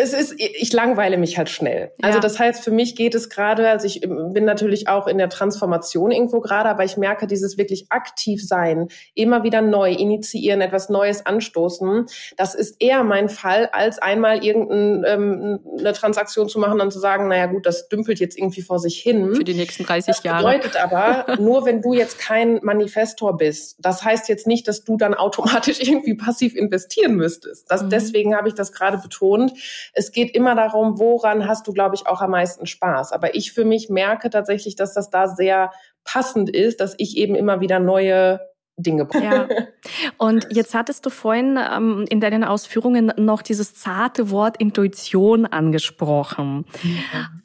es 0.00 0.12
ist, 0.12 0.34
ich 0.38 0.72
langweile 0.72 1.18
mich 1.18 1.36
halt 1.36 1.48
schnell. 1.48 1.92
Also 2.00 2.20
das 2.20 2.38
heißt, 2.38 2.62
für 2.62 2.70
mich 2.70 2.94
geht 2.94 3.14
es 3.14 3.28
gerade, 3.28 3.68
also 3.68 3.86
ich 3.86 4.00
bin 4.00 4.44
natürlich 4.44 4.88
auch 4.88 5.06
in 5.06 5.18
der 5.18 5.28
Transformation 5.28 6.10
irgendwo 6.10 6.40
gerade, 6.40 6.68
aber 6.68 6.84
ich 6.84 6.96
merke 6.96 7.26
dieses 7.26 7.58
wirklich 7.58 7.86
aktiv 7.90 8.46
sein, 8.46 8.88
immer 9.14 9.42
wieder 9.42 9.60
neu 9.60 9.92
initiieren, 9.92 10.60
etwas 10.60 10.88
Neues 10.90 11.26
anstoßen. 11.26 12.06
Das 12.36 12.54
ist 12.54 12.76
eher 12.80 13.02
mein 13.02 13.28
Fall, 13.28 13.68
als 13.72 13.98
einmal 13.98 14.44
irgendeine 14.44 15.06
ähm, 15.08 15.92
Transaktion 15.92 16.48
zu 16.48 16.58
machen 16.58 16.80
und 16.80 16.92
zu 16.92 17.00
sagen, 17.00 17.28
naja 17.28 17.46
gut, 17.46 17.66
das 17.66 17.88
dümpelt 17.88 18.20
jetzt 18.20 18.38
irgendwie 18.38 18.62
vor 18.62 18.78
sich 18.78 18.98
hin. 19.00 19.34
Für 19.34 19.44
die 19.44 19.54
nächsten 19.54 19.84
30 19.84 20.22
Jahre. 20.22 20.44
Das 20.44 20.52
bedeutet 20.52 20.76
aber, 20.76 21.36
nur 21.40 21.64
wenn 21.64 21.82
du 21.82 21.94
jetzt 21.94 22.18
kein 22.18 22.60
Manifestor 22.62 23.36
bist, 23.36 23.76
das 23.80 24.04
heißt 24.04 24.28
jetzt 24.28 24.46
nicht, 24.46 24.68
dass 24.68 24.84
du 24.84 24.96
dann 24.96 25.14
automatisch 25.14 25.80
irgendwie 25.82 26.14
passiv 26.14 26.54
investieren 26.54 27.16
müsstest. 27.16 27.70
Das, 27.70 27.82
mhm. 27.82 27.90
Deswegen 27.90 28.36
habe 28.36 28.48
ich 28.48 28.54
das 28.54 28.72
gerade 28.72 28.98
betont 28.98 29.47
und 29.52 29.58
es 29.92 30.12
geht 30.12 30.34
immer 30.34 30.54
darum, 30.54 30.98
woran 30.98 31.46
hast 31.46 31.66
du, 31.66 31.72
glaube 31.72 31.94
ich, 31.94 32.06
auch 32.06 32.20
am 32.20 32.30
meisten 32.30 32.66
Spaß. 32.66 33.12
Aber 33.12 33.34
ich 33.34 33.52
für 33.52 33.64
mich 33.64 33.88
merke 33.88 34.30
tatsächlich, 34.30 34.76
dass 34.76 34.94
das 34.94 35.10
da 35.10 35.28
sehr 35.28 35.70
passend 36.04 36.50
ist, 36.50 36.80
dass 36.80 36.94
ich 36.98 37.16
eben 37.16 37.34
immer 37.34 37.60
wieder 37.60 37.78
neue 37.78 38.40
Dinge 38.76 39.04
brauche. 39.04 39.24
Ja. 39.24 39.48
Und 40.18 40.46
jetzt 40.50 40.74
hattest 40.74 41.04
du 41.04 41.10
vorhin 41.10 41.58
ähm, 41.58 42.04
in 42.08 42.20
deinen 42.20 42.44
Ausführungen 42.44 43.12
noch 43.16 43.42
dieses 43.42 43.74
zarte 43.74 44.30
Wort 44.30 44.56
Intuition 44.58 45.46
angesprochen. 45.46 46.64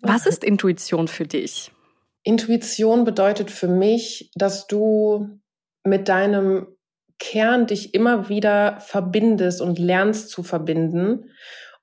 Was 0.02 0.26
ist 0.28 0.44
Intuition 0.44 1.08
für 1.08 1.26
dich? 1.26 1.72
Intuition 2.24 3.04
bedeutet 3.04 3.52
für 3.52 3.68
mich, 3.68 4.32
dass 4.36 4.68
du 4.68 5.40
mit 5.84 6.08
deinem 6.08 6.68
Kern 7.20 7.68
dich 7.68 7.94
immer 7.94 8.30
wieder 8.30 8.80
verbindest 8.80 9.62
und 9.62 9.80
lernst 9.80 10.30
zu 10.30 10.44
verbinden 10.44 11.32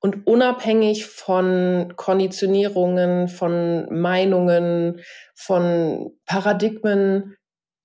und 0.00 0.26
unabhängig 0.26 1.06
von 1.06 1.92
Konditionierungen, 1.96 3.28
von 3.28 3.86
Meinungen, 3.94 5.00
von 5.34 6.12
Paradigmen 6.26 7.36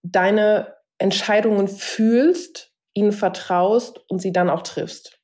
deine 0.01 0.75
Entscheidungen 0.97 1.67
fühlst, 1.67 2.71
ihnen 2.93 3.12
vertraust 3.12 3.99
und 4.08 4.21
sie 4.21 4.32
dann 4.32 4.49
auch 4.49 4.62
triffst. 4.62 5.19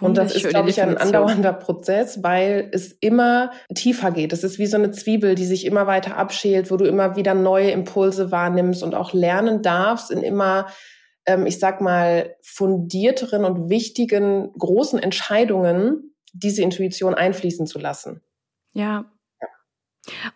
Und 0.00 0.18
das 0.18 0.36
ist, 0.36 0.48
glaube 0.50 0.68
ich, 0.68 0.82
ein 0.82 0.98
andauernder 0.98 1.54
Prozess, 1.54 2.22
weil 2.22 2.68
es 2.72 2.92
immer 2.92 3.52
tiefer 3.74 4.10
geht. 4.10 4.34
Es 4.34 4.44
ist 4.44 4.58
wie 4.58 4.66
so 4.66 4.76
eine 4.76 4.90
Zwiebel, 4.90 5.34
die 5.34 5.46
sich 5.46 5.64
immer 5.64 5.86
weiter 5.86 6.18
abschält, 6.18 6.70
wo 6.70 6.76
du 6.76 6.84
immer 6.84 7.16
wieder 7.16 7.32
neue 7.32 7.70
Impulse 7.70 8.30
wahrnimmst 8.30 8.82
und 8.82 8.94
auch 8.94 9.14
lernen 9.14 9.62
darfst, 9.62 10.10
in 10.10 10.22
immer 10.22 10.66
ähm, 11.28 11.46
ich 11.46 11.58
sag 11.58 11.80
mal, 11.80 12.34
fundierteren 12.42 13.44
und 13.44 13.68
wichtigen 13.68 14.50
großen 14.58 14.98
Entscheidungen 14.98 16.14
diese 16.32 16.62
Intuition 16.62 17.14
einfließen 17.14 17.66
zu 17.66 17.78
lassen. 17.78 18.22
Ja. 18.72 19.04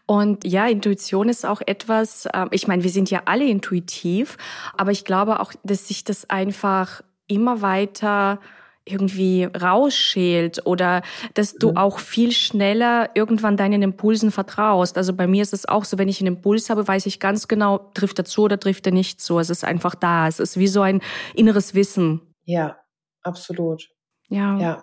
Und 0.05 0.45
ja, 0.45 0.67
Intuition 0.67 1.31
ist 1.31 1.47
auch 1.47 1.63
etwas, 1.65 2.27
äh, 2.27 2.47
ich 2.51 2.69
meine, 2.69 2.83
wir 2.83 2.91
sind 2.91 3.11
ja 3.11 3.23
alle 3.25 3.47
intuitiv, 3.47 4.37
aber 4.77 4.91
ich 4.91 5.05
glaube 5.07 5.41
auch, 5.41 5.55
dass 5.65 5.89
sich 5.89 6.05
das 6.05 6.29
einfach 6.29 7.03
immer 7.27 7.63
weiter 7.63 8.39
irgendwie 8.85 9.45
rausschält 9.45 10.67
oder 10.67 11.03
dass 11.35 11.55
du 11.55 11.71
mhm. 11.71 11.77
auch 11.77 11.99
viel 11.99 12.33
schneller 12.33 13.11
irgendwann 13.15 13.57
deinen 13.57 13.83
Impulsen 13.83 14.31
vertraust. 14.31 14.97
Also 14.97 15.13
bei 15.13 15.27
mir 15.27 15.43
ist 15.43 15.53
es 15.53 15.69
auch 15.69 15.85
so, 15.85 15.99
wenn 15.99 16.09
ich 16.09 16.21
einen 16.21 16.37
Impuls 16.37 16.71
habe, 16.71 16.87
weiß 16.87 17.07
ich 17.07 17.21
ganz 17.21 17.49
genau, 17.49 17.79
trifft 17.95 18.19
er 18.19 18.25
zu 18.25 18.43
oder 18.43 18.59
trifft 18.59 18.87
er 18.87 18.93
nicht 18.93 19.21
zu. 19.21 19.39
Es 19.39 19.51
ist 19.51 19.65
einfach 19.65 19.95
da. 19.95 20.27
Es 20.27 20.41
ist 20.41 20.59
wie 20.59 20.69
so 20.69 20.83
ein 20.83 21.01
inneres 21.35 21.75
Wissen. 21.75 22.21
Ja, 22.45 22.79
absolut. 23.23 23.89
Ja. 24.29 24.59
Ja. 24.59 24.83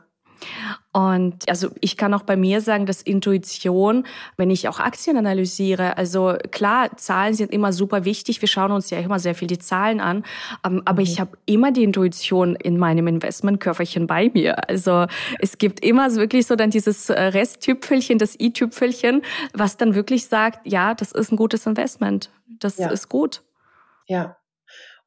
Und 1.00 1.48
also 1.48 1.70
ich 1.80 1.96
kann 1.96 2.14
auch 2.14 2.24
bei 2.24 2.36
mir 2.36 2.60
sagen, 2.60 2.86
dass 2.86 3.02
Intuition, 3.02 4.06
wenn 4.38 4.50
ich 4.50 4.68
auch 4.68 4.80
Aktien 4.80 5.16
analysiere, 5.18 5.98
also 5.98 6.36
klar, 6.52 6.90
Zahlen 6.98 7.34
sind 7.34 7.54
immer 7.54 7.72
super 7.72 8.04
wichtig. 8.04 8.42
Wir 8.42 8.50
schauen 8.50 8.72
uns 8.72 8.90
ja 8.90 9.00
immer 9.00 9.20
sehr 9.20 9.34
viel 9.34 9.48
die 9.48 9.60
Zahlen 9.60 10.02
an. 10.02 10.26
Ähm, 10.66 10.82
aber 10.86 11.02
mhm. 11.02 11.08
ich 11.08 11.20
habe 11.22 11.38
immer 11.46 11.72
die 11.72 11.84
Intuition 11.84 12.56
in 12.56 12.78
meinem 12.78 13.08
Investmentköfferchen 13.08 14.08
bei 14.08 14.30
mir. 14.34 14.68
Also 14.68 15.06
es 15.40 15.58
gibt 15.58 15.86
immer 15.86 16.14
wirklich 16.16 16.48
so 16.48 16.56
dann 16.56 16.70
dieses 16.70 17.10
äh, 17.10 17.22
Resttüpfelchen, 17.22 18.18
das 18.18 18.38
i-Tüpfelchen, 18.40 19.22
was 19.54 19.78
dann 19.78 19.96
wirklich 19.96 20.28
sagt, 20.28 20.68
ja, 20.68 20.96
das 20.96 21.14
ist 21.14 21.32
ein 21.32 21.38
gutes 21.38 21.66
Investment. 21.66 22.30
Das 22.60 22.78
ja. 22.78 22.90
ist 22.90 23.08
gut. 23.08 23.42
Ja, 24.08 24.36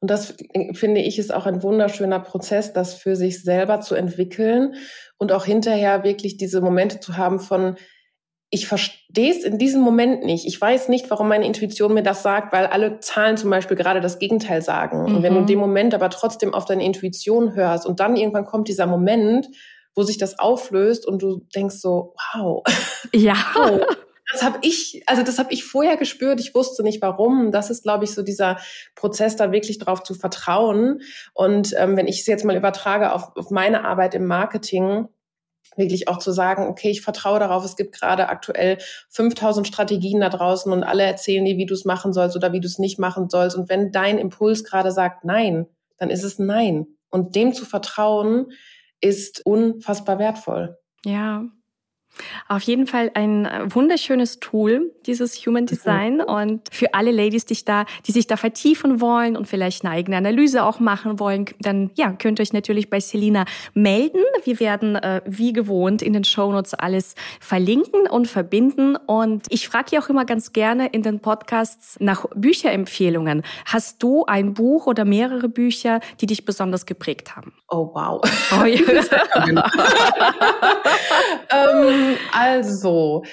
und 0.03 0.09
das 0.09 0.35
finde 0.73 0.99
ich 0.99 1.17
ist 1.17 1.33
auch 1.33 1.45
ein 1.45 1.63
wunderschöner 1.63 2.19
Prozess, 2.19 2.73
das 2.73 2.93
für 2.93 3.15
sich 3.15 3.41
selber 3.41 3.79
zu 3.79 3.95
entwickeln 3.95 4.75
und 5.23 5.31
auch 5.31 5.45
hinterher 5.45 6.03
wirklich 6.03 6.37
diese 6.37 6.59
Momente 6.59 6.99
zu 6.99 7.15
haben 7.17 7.39
von, 7.39 7.77
ich 8.49 8.67
verstehe 8.67 9.31
es 9.31 9.43
in 9.43 9.57
diesem 9.57 9.81
Moment 9.81 10.25
nicht. 10.25 10.45
Ich 10.45 10.59
weiß 10.59 10.89
nicht, 10.89 11.09
warum 11.09 11.29
meine 11.29 11.45
Intuition 11.45 11.93
mir 11.93 12.03
das 12.03 12.21
sagt, 12.21 12.51
weil 12.51 12.67
alle 12.67 12.99
Zahlen 12.99 13.37
zum 13.37 13.49
Beispiel 13.49 13.77
gerade 13.77 14.01
das 14.01 14.19
Gegenteil 14.19 14.61
sagen. 14.61 15.05
Mhm. 15.05 15.15
Und 15.15 15.23
wenn 15.23 15.33
du 15.33 15.39
in 15.39 15.47
dem 15.47 15.59
mhm. 15.59 15.65
Moment 15.65 15.93
aber 15.95 16.09
trotzdem 16.09 16.53
auf 16.53 16.65
deine 16.65 16.83
Intuition 16.83 17.55
hörst 17.55 17.87
und 17.87 18.01
dann 18.01 18.17
irgendwann 18.17 18.45
kommt 18.45 18.67
dieser 18.67 18.85
Moment, 18.85 19.47
wo 19.95 20.03
sich 20.03 20.17
das 20.17 20.39
auflöst 20.39 21.07
und 21.07 21.21
du 21.21 21.47
denkst 21.55 21.77
so, 21.77 22.13
wow. 22.35 22.61
Ja. 23.13 23.35
Wow 23.55 23.81
das 24.33 24.43
habe 24.43 24.57
ich, 24.61 25.03
also 25.05 25.23
das 25.23 25.37
habe 25.37 25.53
ich 25.53 25.63
vorher 25.63 25.95
gespürt. 25.95 26.39
Ich 26.39 26.55
wusste 26.55 26.83
nicht 26.83 27.01
warum. 27.01 27.51
Das 27.51 27.69
ist, 27.69 27.83
glaube 27.83 28.03
ich, 28.03 28.13
so 28.13 28.23
dieser 28.23 28.57
Prozess, 28.95 29.35
da 29.35 29.51
wirklich 29.51 29.77
drauf 29.77 30.03
zu 30.03 30.15
vertrauen. 30.15 31.01
Und 31.33 31.73
ähm, 31.77 31.95
wenn 31.95 32.07
ich 32.07 32.21
es 32.21 32.27
jetzt 32.27 32.43
mal 32.43 32.57
übertrage 32.57 33.13
auf, 33.13 33.35
auf 33.37 33.51
meine 33.51 33.85
Arbeit 33.85 34.15
im 34.15 34.25
Marketing, 34.25 35.07
wirklich 35.77 36.07
auch 36.07 36.17
zu 36.17 36.31
sagen, 36.31 36.67
okay, 36.67 36.89
ich 36.89 37.01
vertraue 37.01 37.39
darauf, 37.39 37.63
es 37.63 37.75
gibt 37.75 37.95
gerade 37.95 38.29
aktuell 38.29 38.79
5000 39.09 39.67
Strategien 39.67 40.19
da 40.19 40.29
draußen 40.29 40.71
und 40.71 40.83
alle 40.83 41.03
erzählen 41.03 41.45
dir, 41.45 41.57
wie 41.57 41.65
du 41.65 41.73
es 41.73 41.85
machen 41.85 42.11
sollst 42.11 42.35
oder 42.35 42.53
wie 42.53 42.59
du 42.59 42.67
es 42.67 42.79
nicht 42.79 42.99
machen 42.99 43.29
sollst. 43.29 43.55
Und 43.55 43.69
wenn 43.69 43.91
dein 43.91 44.17
Impuls 44.17 44.63
gerade 44.63 44.91
sagt 44.91 45.25
Nein, 45.25 45.67
dann 45.97 46.09
ist 46.09 46.23
es 46.23 46.39
Nein. 46.39 46.87
Und 47.09 47.35
dem 47.35 47.53
zu 47.53 47.65
vertrauen 47.65 48.51
ist 48.99 49.45
unfassbar 49.45 50.17
wertvoll. 50.17 50.77
Ja, 51.05 51.43
auf 52.47 52.61
jeden 52.63 52.87
Fall 52.87 53.11
ein 53.13 53.45
äh, 53.45 53.73
wunderschönes 53.73 54.39
Tool, 54.39 54.91
dieses 55.05 55.35
Human 55.45 55.65
Design. 55.65 56.21
Und 56.21 56.61
für 56.71 56.93
alle 56.93 57.11
Ladies, 57.11 57.45
die, 57.45 57.57
da, 57.63 57.85
die 58.05 58.11
sich 58.11 58.27
da 58.27 58.37
vertiefen 58.37 59.01
wollen 59.01 59.35
und 59.35 59.47
vielleicht 59.47 59.83
eine 59.83 59.93
eigene 59.93 60.17
Analyse 60.17 60.63
auch 60.63 60.79
machen 60.79 61.19
wollen, 61.19 61.45
dann 61.59 61.91
ja, 61.95 62.13
könnt 62.13 62.39
ihr 62.39 62.43
euch 62.43 62.53
natürlich 62.53 62.89
bei 62.89 62.99
Selina 62.99 63.45
melden. 63.73 64.21
Wir 64.43 64.59
werden 64.59 64.95
äh, 64.95 65.21
wie 65.25 65.53
gewohnt 65.53 66.01
in 66.01 66.13
den 66.13 66.23
Shownotes 66.23 66.73
alles 66.73 67.15
verlinken 67.39 68.07
und 68.07 68.27
verbinden. 68.27 68.95
Und 68.95 69.45
ich 69.49 69.67
frage 69.67 69.95
ja 69.95 70.01
auch 70.01 70.09
immer 70.09 70.25
ganz 70.25 70.53
gerne 70.53 70.87
in 70.87 71.01
den 71.01 71.19
Podcasts 71.19 71.97
nach 71.99 72.25
Bücherempfehlungen. 72.35 73.43
Hast 73.65 74.03
du 74.03 74.25
ein 74.25 74.53
Buch 74.53 74.87
oder 74.87 75.05
mehrere 75.05 75.49
Bücher, 75.49 75.99
die 76.21 76.25
dich 76.25 76.45
besonders 76.45 76.85
geprägt 76.85 77.35
haben? 77.35 77.53
Oh 77.73 77.89
wow. 77.91 78.21
Oh, 78.51 78.65
ja. 78.65 78.77
ähm, 81.49 82.17
also, 82.31 83.23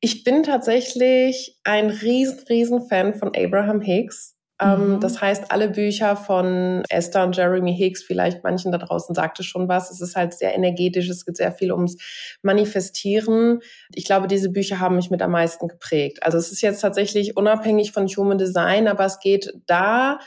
ich 0.00 0.24
bin 0.24 0.42
tatsächlich 0.42 1.58
ein 1.64 1.90
riesen, 1.90 2.38
riesen 2.48 2.88
Fan 2.88 3.12
von 3.12 3.32
Abraham 3.36 3.82
Hicks. 3.82 4.36
Ähm, 4.58 4.94
mhm. 4.94 5.00
Das 5.00 5.20
heißt, 5.20 5.52
alle 5.52 5.68
Bücher 5.68 6.16
von 6.16 6.82
Esther 6.88 7.24
und 7.24 7.36
Jeremy 7.36 7.76
Hicks, 7.76 8.02
vielleicht 8.02 8.42
manchen 8.42 8.72
da 8.72 8.78
draußen 8.78 9.14
sagte 9.14 9.42
schon 9.42 9.68
was. 9.68 9.90
Es 9.90 10.00
ist 10.00 10.16
halt 10.16 10.32
sehr 10.32 10.54
energetisch, 10.54 11.10
es 11.10 11.26
geht 11.26 11.36
sehr 11.36 11.52
viel 11.52 11.70
ums 11.70 11.98
Manifestieren. 12.40 13.60
Ich 13.94 14.06
glaube, 14.06 14.28
diese 14.28 14.50
Bücher 14.50 14.80
haben 14.80 14.96
mich 14.96 15.10
mit 15.10 15.20
am 15.20 15.32
meisten 15.32 15.68
geprägt. 15.68 16.22
Also 16.22 16.38
es 16.38 16.50
ist 16.50 16.62
jetzt 16.62 16.80
tatsächlich 16.80 17.36
unabhängig 17.36 17.92
von 17.92 18.06
Human 18.06 18.38
Design, 18.38 18.88
aber 18.88 19.04
es 19.04 19.18
geht 19.20 19.52
da 19.66 20.20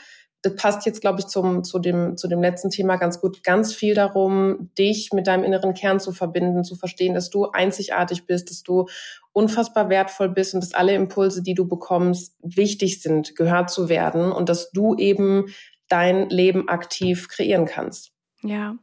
das 0.44 0.56
passt 0.56 0.84
jetzt, 0.84 1.00
glaube 1.00 1.20
ich, 1.20 1.26
zum, 1.26 1.64
zu, 1.64 1.78
dem, 1.78 2.18
zu 2.18 2.28
dem 2.28 2.42
letzten 2.42 2.68
Thema 2.68 2.96
ganz 2.96 3.18
gut, 3.18 3.42
ganz 3.42 3.72
viel 3.72 3.94
darum, 3.94 4.70
dich 4.78 5.10
mit 5.14 5.26
deinem 5.26 5.42
inneren 5.42 5.72
Kern 5.72 6.00
zu 6.00 6.12
verbinden, 6.12 6.64
zu 6.64 6.76
verstehen, 6.76 7.14
dass 7.14 7.30
du 7.30 7.46
einzigartig 7.46 8.26
bist, 8.26 8.50
dass 8.50 8.62
du 8.62 8.86
unfassbar 9.32 9.88
wertvoll 9.88 10.28
bist 10.28 10.52
und 10.52 10.62
dass 10.62 10.74
alle 10.74 10.94
Impulse, 10.94 11.42
die 11.42 11.54
du 11.54 11.66
bekommst, 11.66 12.36
wichtig 12.42 13.00
sind, 13.00 13.36
gehört 13.36 13.70
zu 13.70 13.88
werden 13.88 14.32
und 14.32 14.50
dass 14.50 14.70
du 14.70 14.94
eben 14.96 15.46
dein 15.88 16.28
Leben 16.28 16.68
aktiv 16.68 17.28
kreieren 17.28 17.64
kannst. 17.64 18.12
Ja. 18.42 18.76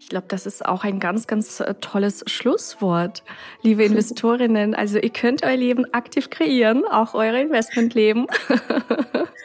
Ich 0.00 0.08
glaube, 0.08 0.26
das 0.28 0.46
ist 0.46 0.64
auch 0.64 0.84
ein 0.84 0.98
ganz, 0.98 1.26
ganz 1.26 1.60
äh, 1.60 1.74
tolles 1.74 2.24
Schlusswort, 2.26 3.22
liebe 3.62 3.84
Investorinnen. 3.84 4.74
Also 4.74 4.98
ihr 4.98 5.10
könnt 5.10 5.42
euer 5.42 5.56
Leben 5.56 5.84
aktiv 5.92 6.30
kreieren, 6.30 6.84
auch 6.86 7.14
eure 7.14 7.40
Investmentleben. 7.40 8.26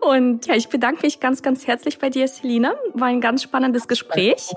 Und 0.00 0.46
ja, 0.46 0.54
ich 0.54 0.68
bedanke 0.68 1.02
mich 1.02 1.20
ganz, 1.20 1.42
ganz 1.42 1.66
herzlich 1.66 1.98
bei 1.98 2.10
dir, 2.10 2.28
Selina. 2.28 2.74
War 2.94 3.08
ein 3.08 3.20
ganz 3.20 3.42
spannendes 3.42 3.88
Gespräch. 3.88 4.52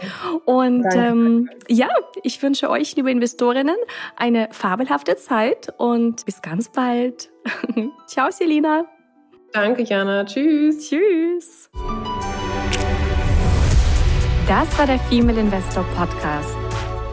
Und 0.45 0.85
ähm, 0.93 1.49
ja, 1.67 1.89
ich 2.23 2.41
wünsche 2.41 2.69
euch, 2.69 2.95
liebe 2.95 3.11
Investorinnen, 3.11 3.77
eine 4.15 4.49
fabelhafte 4.51 5.15
Zeit 5.15 5.73
und 5.77 6.25
bis 6.25 6.41
ganz 6.41 6.69
bald. 6.69 7.29
Ciao, 8.07 8.31
Selina. 8.31 8.85
Danke, 9.53 9.83
Jana. 9.83 10.25
Tschüss. 10.25 10.89
Tschüss. 10.89 11.69
Das 14.47 14.77
war 14.77 14.85
der 14.85 14.99
Female 14.99 15.39
Investor 15.39 15.85
Podcast. 15.95 16.70